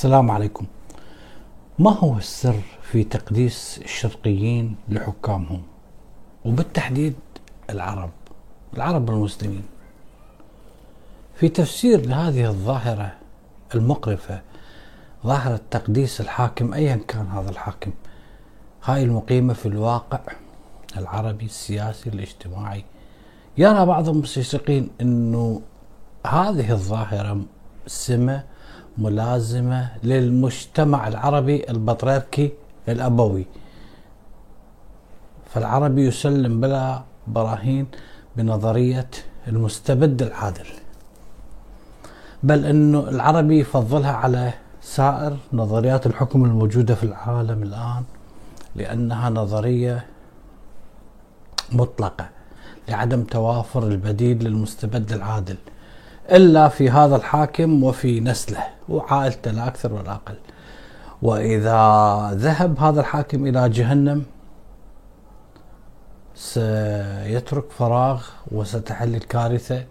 السلام 0.00 0.30
عليكم. 0.30 0.66
ما 1.78 1.90
هو 1.90 2.16
السر 2.16 2.60
في 2.82 3.04
تقديس 3.04 3.80
الشرقيين 3.84 4.76
لحكامهم؟ 4.88 5.62
وبالتحديد 6.44 7.14
العرب 7.70 8.10
العرب 8.74 9.10
المسلمين. 9.10 9.62
في 11.34 11.48
تفسير 11.48 12.06
لهذه 12.06 12.46
الظاهرة 12.48 13.12
المقرفة 13.74 14.40
ظاهرة 15.26 15.60
تقديس 15.70 16.20
الحاكم 16.20 16.74
أيا 16.74 16.96
كان 17.08 17.26
هذا 17.26 17.50
الحاكم 17.50 17.92
هاي 18.84 19.04
المقيمة 19.04 19.54
في 19.54 19.66
الواقع 19.66 20.20
العربي 20.96 21.44
السياسي 21.44 22.10
الاجتماعي. 22.10 22.84
يرى 23.58 23.86
بعض 23.86 24.08
المستشرقين 24.08 24.90
أنه 25.00 25.62
هذه 26.26 26.72
الظاهرة 26.72 27.40
سمة 27.86 28.49
ملازمة 29.00 29.88
للمجتمع 30.02 31.08
العربي 31.08 31.70
البطريركي 31.70 32.52
الأبوي. 32.88 33.46
فالعربي 35.50 36.06
يسلم 36.06 36.60
بلا 36.60 37.02
براهين 37.26 37.86
بنظرية 38.36 39.10
المستبد 39.48 40.22
العادل. 40.22 40.66
بل 42.42 42.66
أنه 42.66 43.08
العربي 43.08 43.58
يفضلها 43.60 44.12
على 44.12 44.52
سائر 44.82 45.36
نظريات 45.52 46.06
الحكم 46.06 46.44
الموجودة 46.44 46.94
في 46.94 47.04
العالم 47.04 47.62
الآن 47.62 48.04
لأنها 48.76 49.30
نظرية 49.30 50.06
مطلقة 51.72 52.28
لعدم 52.88 53.22
توافر 53.22 53.86
البديل 53.86 54.44
للمستبد 54.44 55.12
العادل. 55.12 55.56
إلا 56.30 56.68
في 56.68 56.90
هذا 56.90 57.16
الحاكم 57.16 57.84
وفي 57.84 58.20
نسله 58.20 58.64
وعائلته 58.88 59.50
لا 59.50 59.66
أكثر 59.66 59.92
ولا 59.92 60.12
أقل. 60.12 60.34
وإذا 61.22 62.30
ذهب 62.34 62.78
هذا 62.78 63.00
الحاكم 63.00 63.46
إلى 63.46 63.68
جهنم 63.68 64.22
سيترك 66.34 67.70
فراغ 67.70 68.22
وستحل 68.52 69.14
الكارثة 69.14 69.84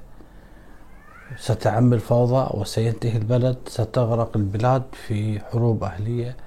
ستعم 1.38 1.94
الفوضى 1.94 2.60
وسينتهي 2.60 3.18
البلد 3.18 3.58
ستغرق 3.68 4.38
البلاد 4.38 4.84
في 5.08 5.40
حروب 5.40 5.84
أهلية 5.84 6.38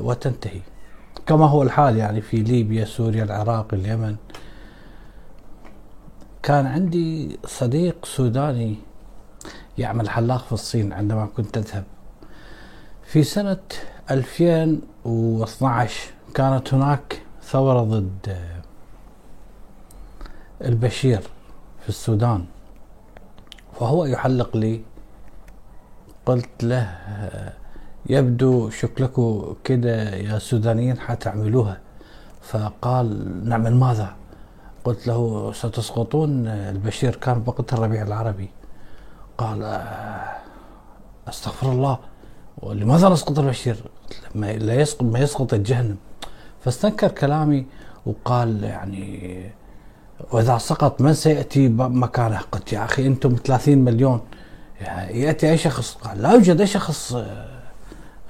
وتنتهي. 0.00 0.60
كما 1.26 1.46
هو 1.46 1.62
الحال 1.62 1.96
يعني 1.96 2.20
في 2.20 2.36
ليبيا 2.36 2.84
سوريا 2.84 3.24
العراق 3.24 3.74
اليمن. 3.74 4.16
كان 6.44 6.66
عندي 6.66 7.38
صديق 7.44 8.06
سوداني 8.06 8.76
يعمل 9.78 10.10
حلاق 10.10 10.44
في 10.44 10.52
الصين 10.52 10.92
عندما 10.92 11.28
كنت 11.36 11.58
أذهب 11.58 11.84
في 13.04 13.22
سنة 13.22 13.58
2012 14.10 16.10
كانت 16.34 16.74
هناك 16.74 17.22
ثورة 17.42 17.80
ضد 17.80 18.36
البشير 20.64 21.20
في 21.82 21.88
السودان 21.88 22.44
فهو 23.80 24.04
يحلق 24.04 24.56
لي. 24.56 24.80
قلت 26.26 26.64
له 26.64 26.98
يبدو 28.06 28.70
شكلكم 28.70 29.56
كده 29.64 30.14
يا 30.14 30.38
سودانيين 30.38 30.98
حتعملوها. 30.98 31.80
فقال 32.42 33.48
نعمل 33.48 33.74
ماذا؟ 33.74 34.16
قلت 34.84 35.06
له 35.06 35.52
ستسقطون؟ 35.52 36.46
البشير 36.46 37.16
كان 37.16 37.42
وقت 37.46 37.72
الربيع 37.72 38.02
العربي. 38.02 38.48
قال 39.38 39.62
آه، 39.62 40.36
أستغفر 41.28 41.72
الله. 41.72 41.98
ولماذا 42.58 43.08
نسقط 43.08 43.38
البشير؟ 43.38 43.76
ما 44.34 44.52
لا 44.52 44.74
يسقط 44.74 45.02
ما 45.02 45.18
يسقط 45.18 45.54
الجهنم. 45.54 45.96
فاستنكر 46.60 47.08
كلامي 47.08 47.66
وقال 48.06 48.64
يعني 48.64 49.50
وإذا 50.32 50.58
سقط 50.58 51.00
من 51.00 51.14
سيأتي 51.14 51.68
مكانه؟ 51.68 52.38
قلت 52.52 52.72
يا 52.72 52.84
أخي 52.84 53.06
أنتم 53.06 53.36
30 53.44 53.78
مليون. 53.78 54.20
يأتي 55.10 55.50
أي 55.50 55.58
شخص؟ 55.58 55.94
قال 55.94 56.22
لا 56.22 56.32
يوجد 56.32 56.60
أي 56.60 56.66
شخص 56.66 57.14
آه، 57.14 57.48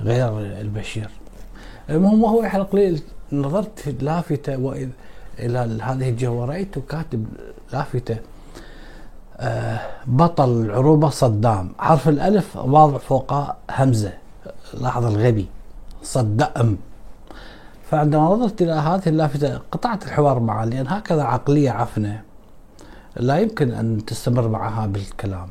غير 0.00 0.38
البشير. 0.38 1.10
المهم 1.91 2.25
هو 2.25 2.43
يحرق 2.43 2.75
لي 2.75 3.00
نظرت 3.32 4.03
لافته 4.03 4.59
واذ 4.59 4.88
إلى 5.38 5.82
هذه 5.82 6.08
الجهه 6.08 6.30
ورأيت 6.30 6.78
كاتب 6.78 7.26
لافتة. 7.72 8.16
آه، 9.36 9.80
بطل 10.06 10.50
العروبة 10.62 11.08
صدام. 11.08 11.72
حرف 11.78 12.08
الألف 12.08 12.56
واضع 12.56 12.98
فوقه 12.98 13.56
همزة. 13.70 14.12
لاحظ 14.74 15.04
الغبي. 15.04 15.46
صدام. 16.02 16.76
فعندما 17.90 18.22
نظرت 18.22 18.62
إلى 18.62 18.72
هذه 18.72 19.08
اللافتة 19.08 19.60
قطعت 19.72 20.04
الحوار 20.04 20.40
معه 20.40 20.64
لأن 20.64 20.88
هكذا 20.88 21.22
عقلية 21.22 21.70
عفنة. 21.70 22.22
لا 23.16 23.38
يمكن 23.38 23.70
أن 23.70 24.04
تستمر 24.04 24.48
معها 24.48 24.86
بالكلام. 24.86 25.48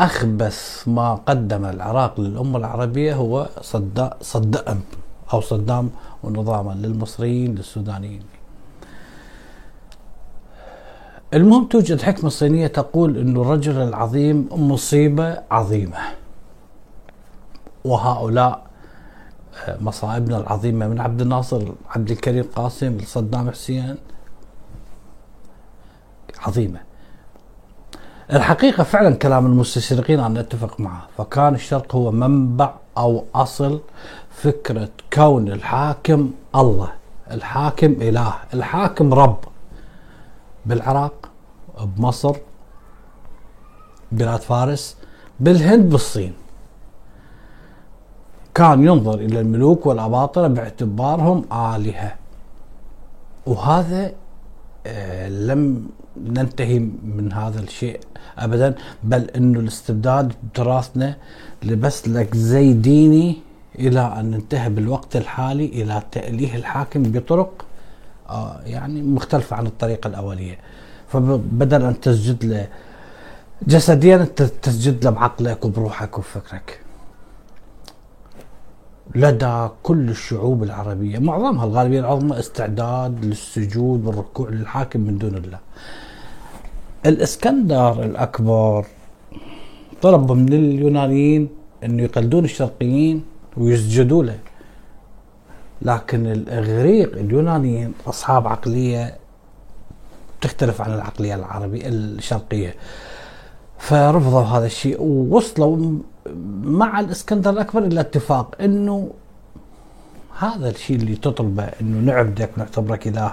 أخبث 0.00 0.88
ما 0.88 1.14
قدم 1.14 1.64
العراق 1.64 2.20
للأمة 2.20 2.58
العربية 2.58 3.14
هو 3.14 3.48
صدام 4.20 4.80
أو 5.32 5.40
صدام 5.40 5.90
ونظاما 6.26 6.72
للمصريين 6.72 7.54
للسودانيين. 7.54 8.22
المهم 11.34 11.64
توجد 11.64 12.00
حكمة 12.02 12.30
صينية 12.30 12.66
تقول 12.66 13.18
أن 13.18 13.36
الرجل 13.36 13.76
العظيم 13.76 14.48
مصيبة 14.52 15.38
عظيمة. 15.50 15.98
وهؤلاء 17.84 18.66
آه، 19.68 19.76
مصائبنا 19.80 20.38
العظيمة 20.38 20.88
من 20.88 21.00
عبد 21.00 21.20
الناصر 21.20 21.62
عبد 21.90 22.10
الكريم 22.10 22.44
قاسم 22.56 22.96
لصدام 22.96 23.50
حسين. 23.50 23.96
عظيمة. 26.38 26.80
الحقيقة 28.32 28.84
فعلا 28.84 29.14
كلام 29.14 29.46
المستشرقين 29.46 30.20
أنا 30.20 30.40
أتفق 30.40 30.80
معه. 30.80 31.06
فكان 31.18 31.54
الشرق 31.54 31.94
هو 31.94 32.10
منبع 32.10 32.74
أو 32.98 33.24
أصل 33.34 33.80
فكرة 34.30 34.88
كون 35.12 35.48
الحاكم 35.52 36.30
الله 36.54 36.92
الحاكم 37.30 37.86
إله 37.86 38.34
الحاكم 38.54 39.14
رب. 39.14 39.38
بالعراق 40.66 41.30
بمصر 41.80 42.36
بلاد 44.12 44.40
فارس 44.40 44.96
بالهند 45.40 45.90
بالصين. 45.90 46.34
كان 48.54 48.84
ينظر 48.84 49.14
إلى 49.14 49.40
الملوك 49.40 49.86
والأباطرة 49.86 50.46
باعتبارهم 50.48 51.44
آلهة. 51.52 52.14
وهذا 53.46 54.12
آه، 54.86 55.28
لم 55.28 55.88
ننتهي 56.16 56.78
من 56.78 57.32
هذا 57.32 57.60
الشيء 57.60 58.00
ابدا 58.38 58.74
بل 59.04 59.30
إنه 59.36 59.60
الاستبداد 59.60 60.32
بتراثنا 60.52 61.16
لبس 61.62 62.08
لك 62.08 62.36
زي 62.36 62.72
ديني 62.72 63.36
إلى 63.78 64.00
أن 64.00 64.30
ننتهي 64.30 64.68
بالوقت 64.70 65.16
الحالي 65.16 65.66
إلى 65.66 66.02
تأليه 66.12 66.56
الحاكم 66.56 67.02
بطرق 67.02 67.64
آه 68.28 68.60
يعني 68.66 69.02
مختلفة 69.02 69.56
عن 69.56 69.66
الطريقة 69.66 70.08
الأولية. 70.08 70.58
فبدل 71.08 71.82
أن 71.82 72.00
تسجد 72.00 72.44
له 72.44 72.68
جسديا 73.66 74.16
تسجد 74.62 75.04
له 75.04 75.10
بعقلك 75.10 75.64
وبروحك 75.64 76.18
وبفكرك 76.18 76.80
لدى 79.14 79.68
كل 79.82 80.08
الشعوب 80.10 80.62
العربية 80.62 81.18
معظمها 81.18 81.64
الغالبية 81.64 82.00
العظمى 82.00 82.38
استعداد 82.38 83.24
للسجود 83.24 84.06
والركوع 84.06 84.48
للحاكم 84.48 85.00
من 85.00 85.18
دون 85.18 85.34
الله. 85.36 85.58
الإسكندر 87.06 88.02
الأكبر 88.02 88.86
طلب 90.02 90.32
من 90.32 90.52
اليونانيين 90.52 91.48
أن 91.84 92.00
يقلدون 92.00 92.44
الشرقيين 92.44 93.24
ويسجدوا 93.56 94.24
له. 94.24 94.38
لكن 95.82 96.26
الإغريق 96.26 97.12
اليونانيين 97.12 97.92
أصحاب 98.06 98.48
عقلية 98.48 99.16
تختلف 100.40 100.80
عن 100.80 100.94
العقلية 100.94 101.34
العربية 101.34 101.88
الشرقية. 101.88 102.74
فرفضوا 103.78 104.42
هذا 104.42 104.66
الشيء 104.66 105.02
ووصلوا 105.02 105.98
مع 106.62 107.00
الإسكندر 107.00 107.50
الأكبر 107.50 107.84
إلى 107.84 108.00
اتفاق 108.00 108.54
إنه 108.60 109.10
هذا 110.38 110.68
الشيء 110.70 110.96
اللي 110.96 111.16
تطلبه 111.16 111.64
إنه 111.64 112.12
نعبدك 112.12 112.50
ونعتبرك 112.56 113.08
إله. 113.08 113.32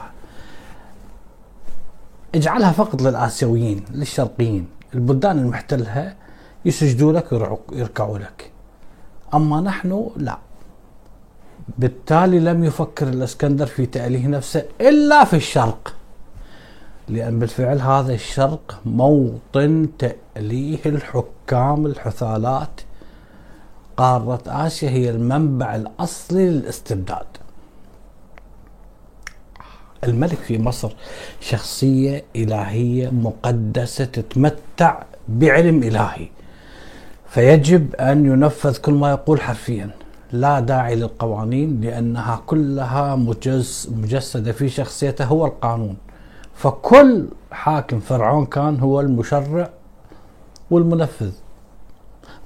اجعلها 2.36 2.72
فقط 2.72 3.02
للآسيويين 3.02 3.86
للشرقيين. 3.92 4.68
البلدان 4.96 5.40
المحتلها 5.40 6.23
يسجدوا 6.66 7.14
لك 7.14 7.32
ويركعوا 7.72 8.20
لك. 8.20 8.52
أما 9.34 9.62
نحن 9.62 10.10
لا. 10.18 10.38
بالتالي 11.78 12.40
لم 12.40 12.64
يفكر 12.64 13.08
الإسكندر 13.08 13.66
في 13.66 13.86
تأليه 13.86 14.28
نفسه 14.28 14.66
إلا 14.82 15.24
في 15.24 15.36
الشرق. 15.36 15.96
لأن 17.10 17.40
بالفعل 17.40 17.82
هذا 17.82 18.14
الشرق 18.14 18.80
موطن 18.86 19.88
تأليه 20.00 20.80
الحكام 20.86 21.86
الحثالات. 21.86 22.82
قارة 23.98 24.42
آسيا 24.48 24.90
هي 24.90 25.10
المنبع 25.10 25.76
الأصلي 25.76 26.50
للاستبداد. 26.50 27.26
الملك 30.04 30.38
في 30.38 30.58
مصر 30.60 30.96
شخصية 31.42 32.24
إلهية 32.36 33.10
مقدسة 33.10 34.06
تتمتع 34.06 35.04
بعلم 35.28 35.84
إلهي. 35.84 36.28
فيجب 37.34 37.96
أن 37.96 38.26
ينفذ 38.26 38.78
كل 38.78 38.94
ما 38.94 39.12
يقول 39.12 39.42
حرفيا. 39.42 39.90
لا 40.32 40.60
داعي 40.60 40.96
للقوانين 40.96 41.82
لأنها 41.82 42.42
كلها 42.46 43.16
مجز 43.16 43.90
مجسدة 43.96 44.52
في 44.52 44.70
شخصيته 44.70 45.26
هو 45.26 45.46
القانون. 45.46 45.98
فكل 46.56 47.26
حاكم 47.52 48.00
فرعون 48.00 48.46
كان 48.46 48.80
هو 48.80 49.02
المشرع 49.02 49.70
والمنفذ. 50.72 51.32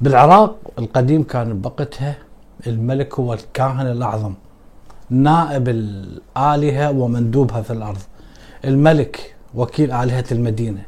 بالعراق 0.01 0.55
القديم 0.79 1.23
كان 1.23 1.61
بقتها 1.61 2.15
الملك 2.67 3.19
هو 3.19 3.33
الكاهن 3.33 3.87
الأعظم 3.87 4.33
نائب 5.09 5.69
الآلهة 5.69 6.91
ومندوبها 6.91 7.61
في 7.61 7.73
الأرض. 7.73 8.01
الملك 8.65 9.35
وكيل 9.55 9.91
آلهة 9.91 10.25
المدينة. 10.31 10.81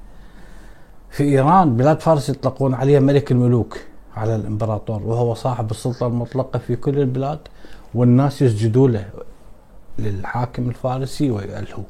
في 1.10 1.24
إيران 1.24 1.78
بلاد 1.78 2.00
فارس 2.00 2.30
يطلقون 2.30 2.74
عليه 2.74 3.00
ملك 3.00 3.32
الملوك. 3.32 3.89
على 4.20 4.36
الإمبراطور 4.36 5.04
وهو 5.04 5.34
صاحب 5.34 5.72
السلطة 5.72 6.08
المطلقة 6.08 6.60
في 6.60 6.76
كل 6.76 7.00
البلاد 7.00 7.40
والناس 7.94 8.42
يسجدوا 8.42 8.88
له 8.88 9.10
للحاكم 10.00 10.70
الفارسي 10.70 11.32
ويؤلهوا 11.32 11.84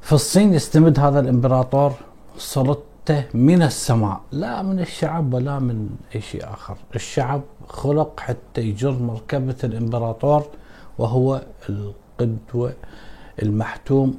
في 0.00 0.12
الصين 0.12 0.54
يستمد 0.54 0.98
هذا 0.98 1.20
الإمبراطور 1.20 1.92
سلطته 2.38 3.24
من 3.34 3.62
السماء 3.62 4.20
لا 4.32 4.62
من 4.62 4.80
الشعب 4.80 5.34
ولا 5.34 5.58
من 5.58 5.88
أي 6.14 6.20
شيء 6.20 6.44
آخر. 6.44 6.76
الشعب 6.94 7.42
خلق 7.68 8.20
حتى 8.20 8.60
يجر 8.60 8.92
مركبة 8.92 9.56
الإمبراطور 9.64 10.46
وهو 10.98 11.42
القدر 11.68 12.72
المحتوم 13.42 14.18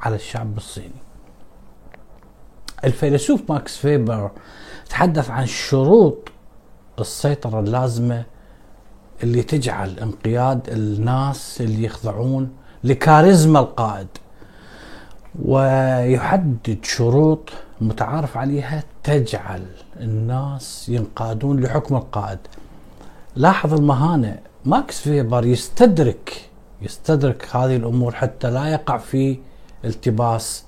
على 0.00 0.14
الشعب 0.14 0.56
الصيني. 0.56 1.02
الفيلسوف 2.84 3.50
ماكس 3.50 3.76
فيبر 3.76 4.30
تحدث 4.88 5.30
عن 5.30 5.46
شروط 5.46 6.28
السيطرة 7.00 7.60
اللازمة 7.60 8.24
اللي 9.22 9.42
تجعل 9.42 9.98
انقياد 9.98 10.68
الناس 10.68 11.60
اللي 11.60 11.84
يخضعون 11.84 12.50
لكاريزما 12.84 13.60
القائد. 13.60 14.08
ويحدد 15.44 16.78
شروط 16.82 17.50
متعارف 17.80 18.36
عليها 18.36 18.84
تجعل 19.04 19.66
الناس 20.00 20.88
ينقادون 20.88 21.60
لحكم 21.60 21.96
القائد. 21.96 22.38
لاحظ 23.36 23.74
المهانة. 23.74 24.38
ماكس 24.64 25.00
فيبر 25.00 25.46
يستدرك 25.46 26.48
يستدرك 26.82 27.56
هذه 27.56 27.76
الأمور 27.76 28.14
حتى 28.14 28.50
لا 28.50 28.66
يقع 28.68 28.98
في 28.98 29.38
التباس 29.84 30.64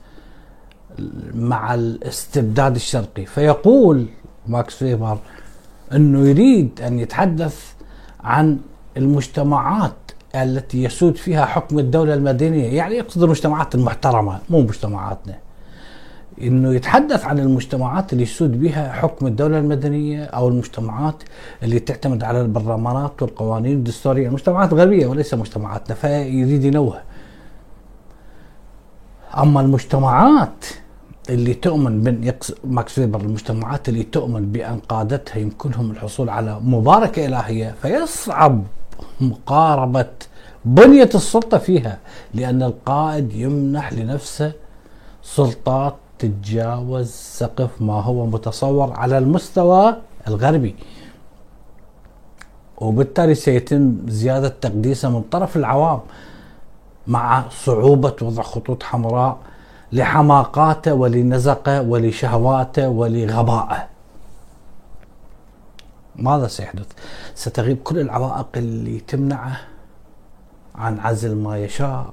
مع 1.34 1.74
الاستبداد 1.74 2.74
الشرقي. 2.74 3.26
فيقول 3.26 4.06
ماكس 4.46 4.74
فيبر 4.74 5.18
إنه 5.92 6.28
يريد 6.28 6.80
أن 6.86 6.98
يتحدث 6.98 7.72
عن 8.20 8.58
المجتمعات 8.96 9.92
التي 10.34 10.82
يسود 10.82 11.16
فيها 11.16 11.44
حكم 11.44 11.78
الدولة 11.78 12.14
المدنية. 12.14 12.76
يعني 12.76 12.94
يقصد 12.94 13.22
المجتمعات 13.22 13.74
المحترمة 13.74 14.38
مو 14.50 14.60
مجتمعاتنا. 14.60 15.34
إنه 16.42 16.74
يتحدث 16.74 17.24
عن 17.24 17.38
المجتمعات 17.38 18.12
اللي 18.12 18.22
يسود 18.24 18.60
بها 18.60 18.92
حكم 18.92 19.26
الدولة 19.26 19.58
المدنية 19.58 20.24
أو 20.24 20.48
المجتمعات 20.48 21.22
اللي 21.62 21.78
تعتمد 21.78 22.24
على 22.24 22.40
البرلمانات 22.40 23.22
والقوانين 23.22 23.72
الدستورية، 23.72 24.28
المجتمعات 24.28 24.72
الغربيه 24.72 25.06
وليس 25.06 25.34
مجتمعاتنا 25.34 25.94
فيريد 25.94 26.64
ينوه. 26.64 27.00
أما 29.38 29.60
المجتمعات 29.60 30.64
اللي 31.30 31.54
تؤمن 31.54 32.00
بن 32.00 32.32
ماكس 32.64 32.92
فيبر 32.92 33.20
المجتمعات 33.20 33.88
اللي 33.88 34.02
تؤمن 34.02 34.52
بأن 34.52 34.78
قادتها 34.78 35.38
يمكنهم 35.38 35.90
الحصول 35.90 36.28
على 36.28 36.60
مباركة 36.60 37.26
إلهية 37.26 37.74
فيصعب 37.82 38.64
مقاربة 39.20 40.06
بنية 40.64 41.10
السلطة 41.14 41.58
فيها 41.58 41.98
لأن 42.34 42.62
القائد 42.62 43.32
يمنح 43.32 43.92
لنفسه 43.92 44.52
سلطات 45.22 45.96
تتجاوز 46.18 47.10
سقف 47.10 47.82
ما 47.82 47.94
هو 47.94 48.26
متصور 48.26 48.92
على 48.92 49.18
المستوى 49.18 49.96
الغربي. 50.28 50.74
وبالتالي 52.78 53.34
سيتم 53.34 53.96
زيادة 54.06 54.48
تقديسه 54.48 55.10
من 55.10 55.22
طرف 55.22 55.56
العوام 55.56 56.00
مع 57.06 57.44
صعوبة 57.50 58.16
وضع 58.22 58.42
خطوط 58.42 58.82
حمراء 58.82 59.38
لحماقاته 59.92 60.94
ولنزقه 60.94 61.82
ولشهواته 61.82 62.88
ولغبائه 62.88 63.88
ماذا 66.16 66.46
سيحدث؟ 66.46 66.86
ستغيب 67.34 67.78
كل 67.84 67.98
العوائق 67.98 68.46
اللي 68.56 69.00
تمنعه 69.00 69.60
عن 70.74 70.98
عزل 70.98 71.36
ما 71.36 71.58
يشاء 71.58 72.12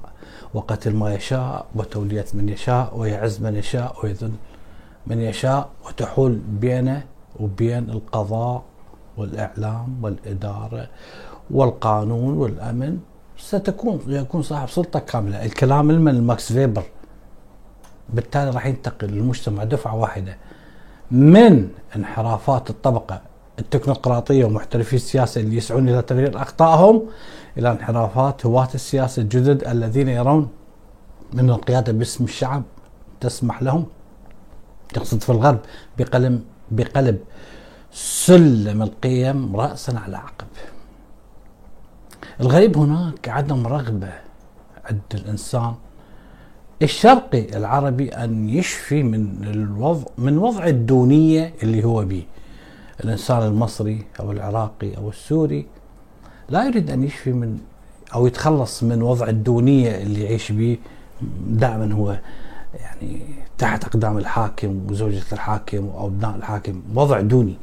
وقتل 0.54 0.94
ما 0.94 1.14
يشاء 1.14 1.66
وتولية 1.74 2.24
من 2.34 2.48
يشاء 2.48 2.96
ويعز 2.96 3.40
من 3.40 3.56
يشاء 3.56 3.96
ويذل 4.02 4.32
من 5.06 5.20
يشاء 5.20 5.68
وتحول 5.86 6.32
بينه 6.48 7.04
وبين 7.40 7.90
القضاء 7.90 8.62
والإعلام 9.16 9.98
والإدارة 10.02 10.88
والقانون 11.50 12.38
والأمن. 12.38 12.98
ستكون 13.38 14.00
يكون 14.06 14.42
صاحب 14.42 14.68
سلطة 14.68 14.98
كاملة. 14.98 15.44
الكلام 15.44 15.86
من 15.86 16.26
ماكس 16.26 16.52
فيبر 16.52 16.82
بالتالي 18.08 18.50
راح 18.50 18.66
ينتقل 18.66 19.08
المجتمع 19.08 19.64
دفعة 19.64 19.94
واحدة 19.94 20.36
من 21.10 21.68
انحرافات 21.96 22.70
الطبقة 22.70 23.20
التكنوقراطية 23.58 24.44
ومحترفي 24.44 24.96
السياسة 24.96 25.40
اللي 25.40 25.56
يسعون 25.56 25.88
إلى 25.88 26.02
تغيير 26.02 26.42
أخطائهم 26.42 27.02
إلى 27.58 27.70
انحرافات 27.70 28.46
هواة 28.46 28.68
السياسة 28.74 29.22
الجدد 29.22 29.64
الذين 29.68 30.08
يرون 30.08 30.48
من 31.32 31.50
القيادة 31.50 31.92
باسم 31.92 32.24
الشعب 32.24 32.62
تسمح 33.20 33.62
لهم 33.62 33.86
تقصد 34.94 35.22
في 35.22 35.30
الغرب 35.30 35.58
بقلم 35.98 36.44
بقلب 36.70 37.18
سلم 37.92 38.82
القيم 38.82 39.56
رأسا 39.56 39.92
على 40.04 40.16
عقب. 40.16 40.46
الغريب 42.40 42.78
هناك 42.78 43.28
عدم 43.28 43.66
رغبة 43.66 44.12
عند 44.84 45.00
الإنسان 45.14 45.74
الشرقي 46.82 47.56
العربي 47.56 48.08
أن 48.08 48.48
يشفي 48.48 49.02
من 49.02 49.44
الوضع 49.44 50.04
من 50.18 50.38
وضع 50.38 50.66
الدونية 50.66 51.54
اللي 51.62 51.84
هو 51.84 52.04
به 52.04 52.22
الإنسان 53.04 53.42
المصري 53.42 54.04
أو 54.20 54.32
العراقي 54.32 54.96
أو 54.96 55.08
السوري 55.08 55.66
لا 56.48 56.64
يريد 56.64 56.90
أن 56.90 57.02
يشفي 57.02 57.32
من 57.32 57.58
أو 58.14 58.26
يتخلص 58.26 58.82
من 58.82 59.02
وضع 59.02 59.28
الدونية 59.28 60.02
اللي 60.02 60.22
يعيش 60.24 60.52
به 60.52 60.78
دائما 61.46 61.94
هو 61.94 62.18
يعني 62.74 63.20
تحت 63.58 63.84
أقدام 63.84 64.18
الحاكم 64.18 64.86
وزوجة 64.90 65.22
الحاكم 65.32 65.86
وأبناء 65.86 66.36
الحاكم. 66.36 66.82
وضع 66.94 67.20
دوني. 67.20 67.56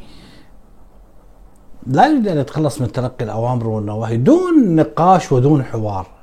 لا 1.87 2.07
يريد 2.07 2.27
أن 2.27 2.37
يتخلص 2.37 2.81
من 2.81 2.91
تلقي 2.91 3.25
الأوامر 3.25 3.67
والنواهي 3.67 4.17
دون 4.17 4.75
نقاش 4.75 5.31
ودون 5.31 5.63
حوار. 5.63 6.14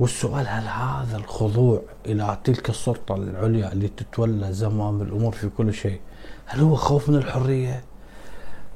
والسؤال 0.00 0.48
هل 0.48 0.68
هذا 0.68 1.16
الخضوع 1.16 1.82
إلى 2.06 2.38
تلك 2.44 2.70
السلطة 2.70 3.14
العليا 3.14 3.72
اللي 3.72 3.88
تتولى 3.88 4.52
زمام 4.52 5.02
الأمور 5.02 5.32
في 5.32 5.48
كل 5.48 5.74
شيء 5.74 6.00
هل 6.46 6.60
هو 6.60 6.74
خوف 6.76 7.08
من 7.08 7.16
الحرية 7.16 7.82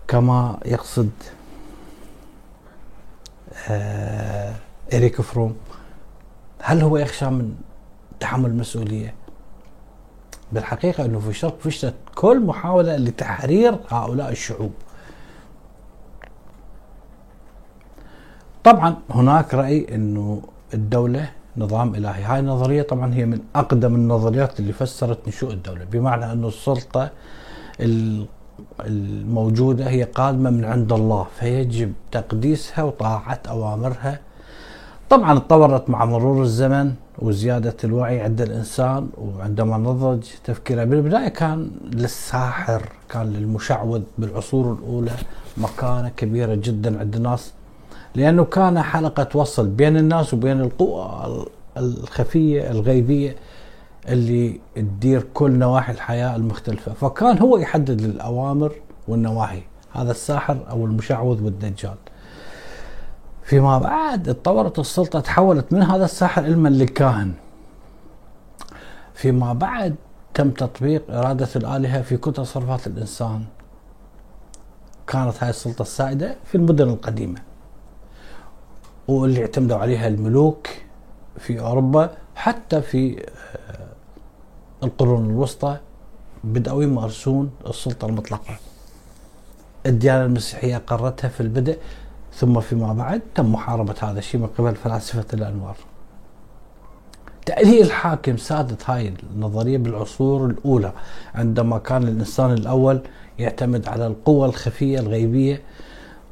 كما 0.08 0.58
يقصد 0.66 1.10
آه 3.68 4.54
إريك 4.92 5.20
فروم؟ 5.20 5.56
هل 6.62 6.82
هو 6.82 6.96
يخشى 6.96 7.26
من 7.26 7.54
تحمل 8.20 8.50
المسؤولية 8.50 9.14
بالحقيقة 10.52 11.04
أنه 11.04 11.20
في 11.20 11.28
الشرق 11.28 11.58
فشلت 11.60 11.94
كل 12.14 12.40
محاولة 12.40 12.96
لتحرير 12.96 13.78
هؤلاء 13.88 14.30
الشعوب. 14.30 14.72
طبعا 18.64 18.96
هناك 19.10 19.54
رأي 19.54 19.94
أنه 19.94 20.42
الدولة 20.74 21.30
نظام 21.56 21.94
إلهي. 21.94 22.22
هاي 22.22 22.40
النظرية 22.40 22.82
طبعا 22.82 23.14
هي 23.14 23.26
من 23.26 23.40
أقدم 23.56 23.94
النظريات 23.94 24.60
اللي 24.60 24.72
فسرت 24.72 25.28
نشوء 25.28 25.52
الدولة 25.52 25.84
بمعنى 25.92 26.32
أن 26.32 26.44
السلطة 26.44 27.10
الموجودة 28.80 29.88
هي 29.88 30.02
قادمة 30.02 30.50
من 30.50 30.64
عند 30.64 30.92
الله 30.92 31.26
فيجب 31.40 31.92
تقديسها 32.12 32.84
وطاعة 32.84 33.40
أوامرها. 33.48 34.20
طبعا 35.10 35.38
تطورت 35.38 35.90
مع 35.90 36.04
مرور 36.04 36.42
الزمن 36.42 36.94
وزيادة 37.18 37.76
الوعي 37.84 38.20
عند 38.20 38.40
الإنسان 38.40 39.08
وعندما 39.18 39.78
نضج 39.78 40.22
تفكيره 40.44 40.84
بالبداية 40.84 41.28
كان 41.28 41.70
للساحر 41.92 42.82
كان 43.08 43.32
للمشعوذ 43.32 44.02
بالعصور 44.18 44.72
الأولى 44.72 45.12
مكانة 45.56 46.08
كبيرة 46.08 46.54
جدا 46.54 47.00
عند 47.00 47.16
الناس. 47.16 47.52
لأنه 48.18 48.44
كان 48.44 48.82
حلقة 48.82 49.28
وصل 49.34 49.66
بين 49.66 49.96
الناس 49.96 50.34
وبين 50.34 50.60
القوى 50.60 51.46
الخفية 51.76 52.70
الغيبية 52.70 53.36
اللي 54.08 54.60
تدير 54.74 55.26
كل 55.34 55.50
نواحي 55.50 55.92
الحياة 55.92 56.36
المختلفة. 56.36 56.92
فكان 56.92 57.38
هو 57.38 57.58
يحدد 57.58 58.00
الأوامر 58.00 58.72
والنواهي 59.08 59.62
هذا 59.92 60.10
الساحر 60.10 60.58
أو 60.70 60.84
المشعوذ 60.84 61.42
والدجال. 61.44 61.94
فيما 63.42 63.78
بعد 63.78 64.28
اتطورت 64.28 64.78
السلطة 64.78 65.20
تحولت 65.20 65.72
من 65.72 65.82
هذا 65.82 66.04
الساحر 66.04 66.44
علما 66.44 66.68
للكاهن. 66.68 67.32
فيما 69.14 69.52
بعد 69.52 69.94
تم 70.34 70.50
تطبيق 70.50 71.02
إرادة 71.10 71.48
الآلهة 71.56 72.02
في 72.02 72.16
كل 72.16 72.32
تصرفات 72.32 72.86
الإنسان. 72.86 73.44
كانت 75.06 75.42
هاي 75.42 75.50
السلطة 75.50 75.82
السائدة 75.82 76.36
في 76.44 76.54
المدن 76.54 76.88
القديمة. 76.88 77.47
واللي 79.08 79.40
اعتمدوا 79.40 79.76
عليها 79.76 80.08
الملوك 80.08 80.68
في 81.38 81.60
أوروبا 81.60 82.10
حتى 82.34 82.82
في 82.82 83.20
آه، 83.20 83.88
القرون 84.82 85.30
الوسطى 85.30 85.76
بدأوا 86.44 86.82
يمارسون 86.82 87.50
السلطة 87.66 88.06
المطلقة. 88.06 88.56
الديانة 89.86 90.24
المسيحية 90.24 90.76
قررتها 90.76 91.28
في 91.28 91.40
البدء 91.40 91.78
ثم 92.34 92.60
فيما 92.60 92.92
بعد 92.92 93.22
تم 93.34 93.52
محاربة 93.52 93.94
هذا 94.02 94.18
الشيء 94.18 94.40
من 94.40 94.46
قبل 94.46 94.74
فلاسفة 94.74 95.26
الأنوار. 95.34 95.76
تأليه 97.46 97.82
الحاكم 97.82 98.36
سادت 98.36 98.90
هاي 98.90 99.14
النظرية 99.34 99.78
بالعصور 99.78 100.46
الأولى 100.46 100.92
عندما 101.34 101.78
كان 101.78 102.02
الإنسان 102.02 102.52
الأول 102.52 103.00
يعتمد 103.38 103.88
على 103.88 104.06
القوة 104.06 104.46
الخفية 104.46 104.98
الغيبية 104.98 105.62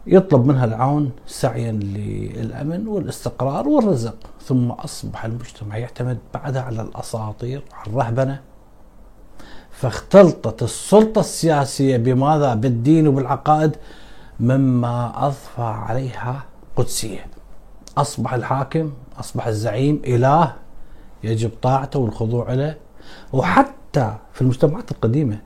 يطلب 0.06 0.46
منها 0.46 0.64
العون 0.64 1.10
سعيا 1.26 1.72
للأمن 1.72 2.88
والاستقرار 2.88 3.68
والرزق 3.68 4.16
ثم 4.44 4.70
أصبح 4.70 5.24
المجتمع 5.24 5.76
يعتمد 5.76 6.18
بعدها 6.34 6.62
على 6.62 6.82
الأساطير 6.82 7.62
على 7.72 7.90
الرهبنة. 7.90 8.40
فاختلطت 9.70 10.62
السلطة 10.62 11.20
السياسية 11.20 11.96
بماذا؟ 11.96 12.54
بالدين 12.54 13.08
وبالعقائد 13.08 13.76
مما 14.40 15.26
أضفى 15.26 15.62
عليها 15.62 16.44
قدسية. 16.76 17.26
أصبح 17.98 18.34
الحاكم 18.34 18.92
أصبح 19.20 19.46
الزعيم 19.46 20.02
إله 20.06 20.54
يجب 21.24 21.50
طاعته 21.62 21.98
والخضوع 21.98 22.52
له 22.52 22.74
وحتى 23.32 24.14
في 24.32 24.42
المجتمعات 24.42 24.90
القديمة 24.90 25.38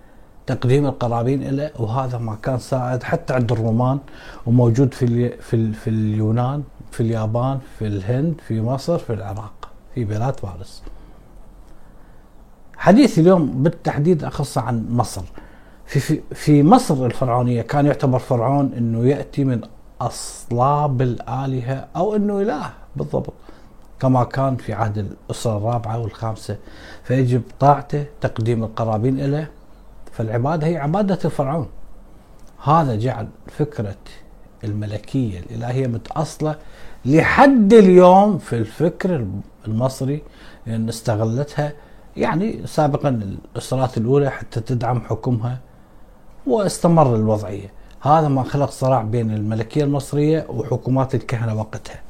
تقديم 0.54 0.86
القرابين 0.86 1.42
له 1.56 1.70
وهذا 1.78 2.18
ما 2.18 2.34
كان 2.42 2.58
سائد 2.58 3.02
حتى 3.02 3.34
عند 3.34 3.52
الرومان 3.52 3.98
وموجود 4.46 4.94
في 4.94 5.28
في 5.38 5.72
في 5.72 5.90
اليونان 5.90 6.62
في 6.90 7.00
اليابان 7.00 7.58
في 7.78 7.86
الهند 7.86 8.34
في 8.46 8.60
مصر 8.60 8.98
في 8.98 9.12
العراق 9.12 9.68
في 9.94 10.04
بلاد 10.04 10.40
فارس. 10.40 10.82
حديث 12.76 13.18
اليوم 13.18 13.62
بالتحديد 13.62 14.24
أخص 14.24 14.58
عن 14.58 14.86
مصر. 14.90 15.22
في 15.86 16.00
في 16.00 16.20
في 16.34 16.62
مصر 16.62 17.06
الفرعونية 17.06 17.62
كان 17.62 17.86
يعتبر 17.86 18.18
فرعون 18.18 18.72
إنه 18.78 19.08
يأتي 19.08 19.44
من 19.44 19.60
أصلاب 20.00 21.02
الآلهة 21.02 21.88
أو 21.96 22.16
إنه 22.16 22.40
إله 22.40 22.70
بالضبط 22.96 23.32
كما 24.00 24.24
كان 24.24 24.56
في 24.56 24.72
عهد 24.72 24.98
الأسرة 24.98 25.56
الرابعة 25.56 25.98
والخامسة 25.98 26.56
فيجب 27.04 27.42
طاعته 27.60 28.04
تقديم 28.20 28.64
القرابين 28.64 29.20
له 29.20 29.46
فالعبادة 30.20 30.66
هي 30.66 30.76
عبادة 30.76 31.18
الفرعون. 31.24 31.68
هذا 32.64 32.94
جعل 32.96 33.28
فكرة 33.46 33.96
الملكية 34.64 35.38
الإلهية 35.38 35.86
متأصلة 35.86 36.56
لحد 37.04 37.72
اليوم 37.72 38.38
في 38.38 38.52
الفكر 38.56 39.26
المصري 39.66 40.22
لأن 40.66 40.88
استغلتها 40.88 41.72
يعني 42.16 42.66
سابقا 42.66 43.08
الإسرات 43.08 43.98
الأولى 43.98 44.30
حتى 44.30 44.60
تدعم 44.60 45.00
حكمها 45.00 45.58
واستمر 46.46 47.16
الوضعية. 47.16 47.72
هذا 48.00 48.28
ما 48.28 48.42
خلق 48.42 48.70
صراع 48.70 49.02
بين 49.02 49.30
الملكية 49.30 49.84
المصرية 49.84 50.46
وحكومات 50.48 51.14
الكهنة 51.14 51.54
وقتها. 51.54 52.00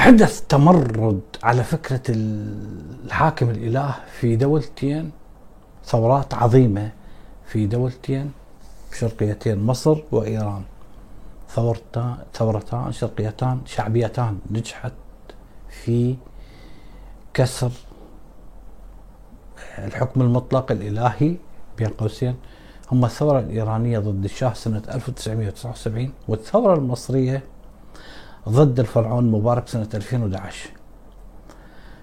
حدث 0.00 0.40
تمرد 0.48 1.20
على 1.42 1.64
فكرة 1.64 2.02
الحاكم 2.08 3.50
الإله 3.50 3.94
في 4.20 4.36
دولتين 4.36 5.10
ثورات 5.84 6.34
عظيمة 6.34 6.92
في 7.46 7.66
دولتين 7.66 8.32
شرقيتين 8.98 9.58
مصر 9.58 9.98
وإيران. 10.12 10.62
ثورتان 11.48 12.16
ثورتان 12.34 12.92
شرقيتان 12.92 13.60
شعبيتان 13.66 14.38
نجحت 14.50 14.92
في 15.68 16.16
كسر 17.34 17.70
الحكم 19.78 20.22
المطلق 20.22 20.72
الإلهي 20.72 21.36
بين 21.78 21.88
قوسين. 21.88 22.34
هم 22.92 23.04
الثورة 23.04 23.38
الإيرانية 23.40 23.98
ضد 23.98 24.24
الشاه 24.24 24.52
سنة 24.52 24.82
1979 24.94 26.12
والثورة 26.28 26.74
المصرية 26.74 27.42
ضد 28.48 28.80
الفرعون 28.80 29.30
مبارك 29.30 29.68
سنة 29.68 29.88
2011 29.94 30.70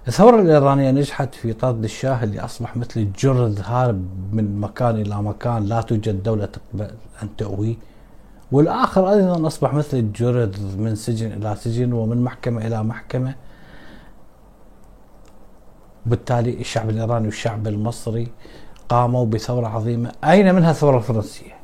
الثورة 0.08 0.42
الإيرانية 0.42 0.92
نجحت 0.92 1.36
في 1.36 1.54
طرد 1.54 1.84
الشاه 1.84 2.24
اللي 2.24 2.40
أصبح 2.40 2.78
مثل 2.78 3.00
الجرذ 3.00 3.62
هارب 3.62 4.06
من 4.34 4.60
مكان 4.60 5.02
إلى 5.02 5.22
مكان 5.22 5.66
لا 5.66 5.82
توجد 5.82 6.24
دولة 6.24 6.46
تقبل 6.46 6.92
أن 7.24 7.36
تؤويه 7.38 7.76
والآخر 8.52 9.10
أيضا 9.12 9.48
أصبح 9.48 9.74
مثل 9.74 9.98
الجرذ 9.98 10.78
من 10.78 10.96
سجن 10.96 11.32
إلى 11.32 11.56
سجن 11.56 11.94
ومن 11.94 12.24
محكمة 12.24 12.68
إلى 12.68 12.84
محكمة. 12.84 13.36
بالتالي 16.06 16.62
الشعب 16.62 16.90
الإيراني 16.90 17.26
والشعب 17.26 17.68
المصري 17.68 18.28
قاموا 18.90 19.26
بثورة 19.26 19.68
عظيمة. 19.68 20.12
أين 20.24 20.56
منها 20.56 20.72
الثورة 20.72 20.98
الفرنسية؟ 20.98 21.58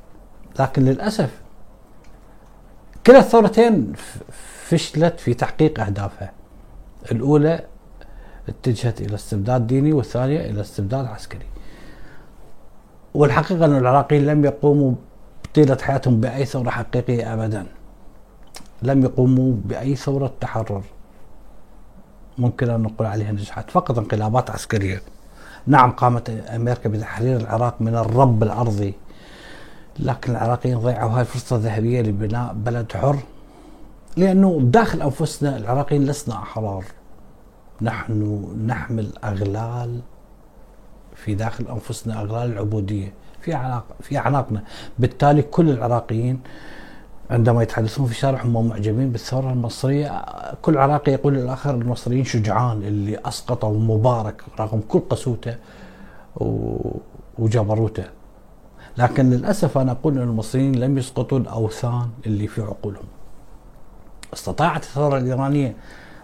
لكن 0.60 0.86
للأسف 0.86 1.42
كلا 3.06 3.20
الثورتين 3.20 3.94
فشلت 4.63 5.20
في 5.20 5.34
تحقيق 5.34 5.79
أهدافها. 5.79 6.32
الأولى 7.12 7.65
اتجهت 8.50 9.01
إلى 9.01 9.15
استبداد 9.15 9.67
ديني 9.67 9.93
والثانية 9.93 10.39
إلى 10.50 10.62
استبداد 10.62 11.05
عسكري. 11.05 11.46
والحقيقة 13.13 13.65
أن 13.65 13.77
العراقيين 13.77 14.25
لم 14.25 14.46
يقوموا 14.46 14.93
طيلة 15.55 15.77
حياتهم 15.82 16.22
بأي 16.22 16.46
ثورة 16.46 16.70
حقيقية 16.70 17.34
أبدا. 17.34 17.65
لم 18.82 19.03
يقوموا 19.03 19.53
بأي 19.65 19.96
ثورة 19.96 20.34
تحرر. 20.41 20.84
ممكن 22.38 22.70
أن 22.70 22.82
نقول 22.82 23.08
عليها 23.08 23.32
نجحت 23.32 23.72
فقط 23.72 23.98
انقلابات 23.98 24.50
عسكرية. 24.50 25.01
نعم 25.67 25.91
قامت 25.91 26.29
أمريكا 26.29 26.89
بتحرير 26.89 27.38
العراق 27.38 27.82
من 27.82 27.96
الرب 27.96 28.43
الأرضي. 28.43 28.93
لكن 30.00 30.32
العراقيين 30.32 30.79
ضيعوا 30.79 31.12
هاي 31.12 31.22
الفرصة 31.22 31.55
الذهبية 31.55 32.01
لبناء 32.01 32.53
بلد 32.53 32.91
حر. 32.91 33.17
لأنه 34.17 34.60
بداخل 34.60 35.01
أنفسنا 35.01 35.58
العراقيين 35.58 36.05
لسنا 36.05 36.36
أحرار. 36.36 36.84
نحن 37.82 38.48
نحمل 38.67 39.08
أغلال 39.24 40.00
في 41.15 41.36
داخل 41.36 41.67
أنفسنا 41.67 42.22
أغلال 42.22 42.51
العبودية 42.51 43.13
في 43.41 43.55
أعناق 43.55 43.86
في 44.01 44.17
أعناقنا. 44.17 44.63
بالتالي 45.00 45.41
كل 45.41 45.70
العراقيين 45.70 46.39
عندما 47.29 47.63
يتحدثون 47.63 48.05
في 48.05 48.12
الشارع 48.12 48.41
هم 48.41 48.67
معجبين 48.67 49.12
بالثورة 49.12 49.51
المصرية 49.51 50.25
كل 50.62 50.77
عراقي 50.77 51.12
يقول 51.12 51.34
للآخر 51.34 51.75
المصريين 51.75 52.24
شجعان 52.24 52.84
اللي 52.84 53.20
أسقطوا 53.25 53.79
مبارك 53.79 54.43
رغم 54.60 54.82
كل 54.88 55.00
قسوته 55.00 55.55
وجبروته. 57.39 58.03
لكن 58.98 59.29
للأسف 59.29 59.77
أنا 59.77 59.91
أقول 59.91 60.17
أن 60.17 60.24
المصريين 60.24 60.75
لم 60.75 60.98
يسقطوا 60.98 61.39
الأوثان 61.39 62.10
اللي 62.25 62.48
في 62.48 62.62
عقولهم. 62.62 63.05
استطاعت 64.34 64.84
الثورة 64.84 65.18
الإيرانية 65.18 65.75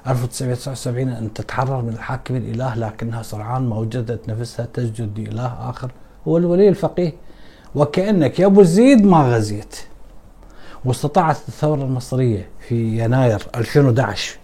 1979 0.07 1.09
أن 1.09 1.33
تتحرر 1.33 1.81
من 1.81 1.89
الحاكم 1.93 2.35
الإله 2.35 2.75
لكنها 2.75 3.23
سرعان 3.23 3.69
ما 3.69 3.75
وجدت 3.75 4.29
نفسها 4.29 4.67
تسجد 4.73 5.19
لإله 5.19 5.69
آخر 5.69 5.91
هو 6.27 6.37
الولي 6.37 6.69
الفقيه. 6.69 7.13
وكأنك 7.75 8.39
يا 8.39 8.45
أبو 8.45 8.63
زيد 8.63 9.05
ما 9.05 9.35
غزيت. 9.35 9.75
واستطاعت 10.85 11.37
الثورة 11.47 11.83
المصرية 11.83 12.49
في 12.67 13.03
يناير 13.03 13.47
2011 13.55 14.37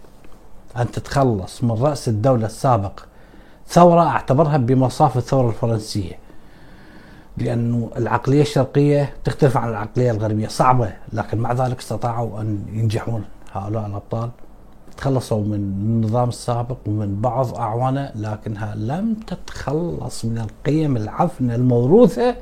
أن 0.78 0.92
تتخلص 0.92 1.64
من 1.64 1.72
رأس 1.72 2.08
الدولة 2.08 2.46
السابق. 2.46 3.00
ثورة 3.68 4.02
أعتبرها 4.02 4.58
بمصاف 4.58 5.18
الثورة 5.18 5.50
الفرنسية 5.50 6.20
لأنه 7.38 7.92
العقلية 7.98 8.42
الشرقية 8.42 9.14
تختلف 9.24 9.58
عن 9.58 9.70
العقلية 9.70 10.12
الغربية. 10.12 10.48
صعبة 10.48 10.94
لكن 11.14 11.38
مع 11.38 11.54
ذلك 11.54 11.80
استطاعوا 11.80 12.42
أن 12.42 12.66
ينجحون. 12.74 13.26
هؤلاء 13.58 13.86
الأبطال 13.86 14.30
تخلصوا 14.98 15.44
من 15.44 15.54
النظام 15.54 16.30
السابق 16.30 16.78
ومن 16.86 17.22
بعض 17.22 17.56
أعوانه 17.56 18.12
لكنها 18.16 18.76
لم 18.76 19.14
تتخلص 19.28 20.26
من 20.26 20.38
القيم 20.38 20.98
العفنة 20.98 21.56
الموروثة 21.56 22.36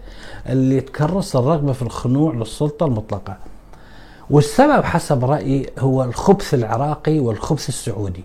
اللي 0.49 0.81
تكرس 0.81 1.35
الرغبة 1.35 1.73
في 1.73 1.81
الخنوع 1.81 2.33
للسلطة 2.33 2.85
المطلقة. 2.85 3.37
والسبب 4.29 4.83
حسب 4.83 5.25
رأيي 5.25 5.69
هو 5.79 6.03
الخبث 6.03 6.53
العراقي 6.53 7.19
والخبث 7.19 7.69
السعودي. 7.69 8.23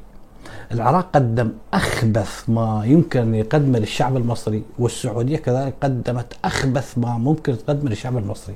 العراق 0.73 1.07
قدم 1.15 1.53
أخبث 1.75 2.51
ما 2.51 2.83
يمكن 2.85 3.21
أن 3.21 3.35
يقدمه 3.35 3.79
للشعب 3.79 4.17
المصري 4.17 4.63
والسعودية 4.79 5.37
كذلك 5.37 5.75
قدمت 5.83 6.33
أخبث 6.45 6.99
ما 6.99 7.19
ممكن 7.19 7.59
تقدمه 7.59 7.91
للشعب 7.91 8.17
المصري. 8.17 8.55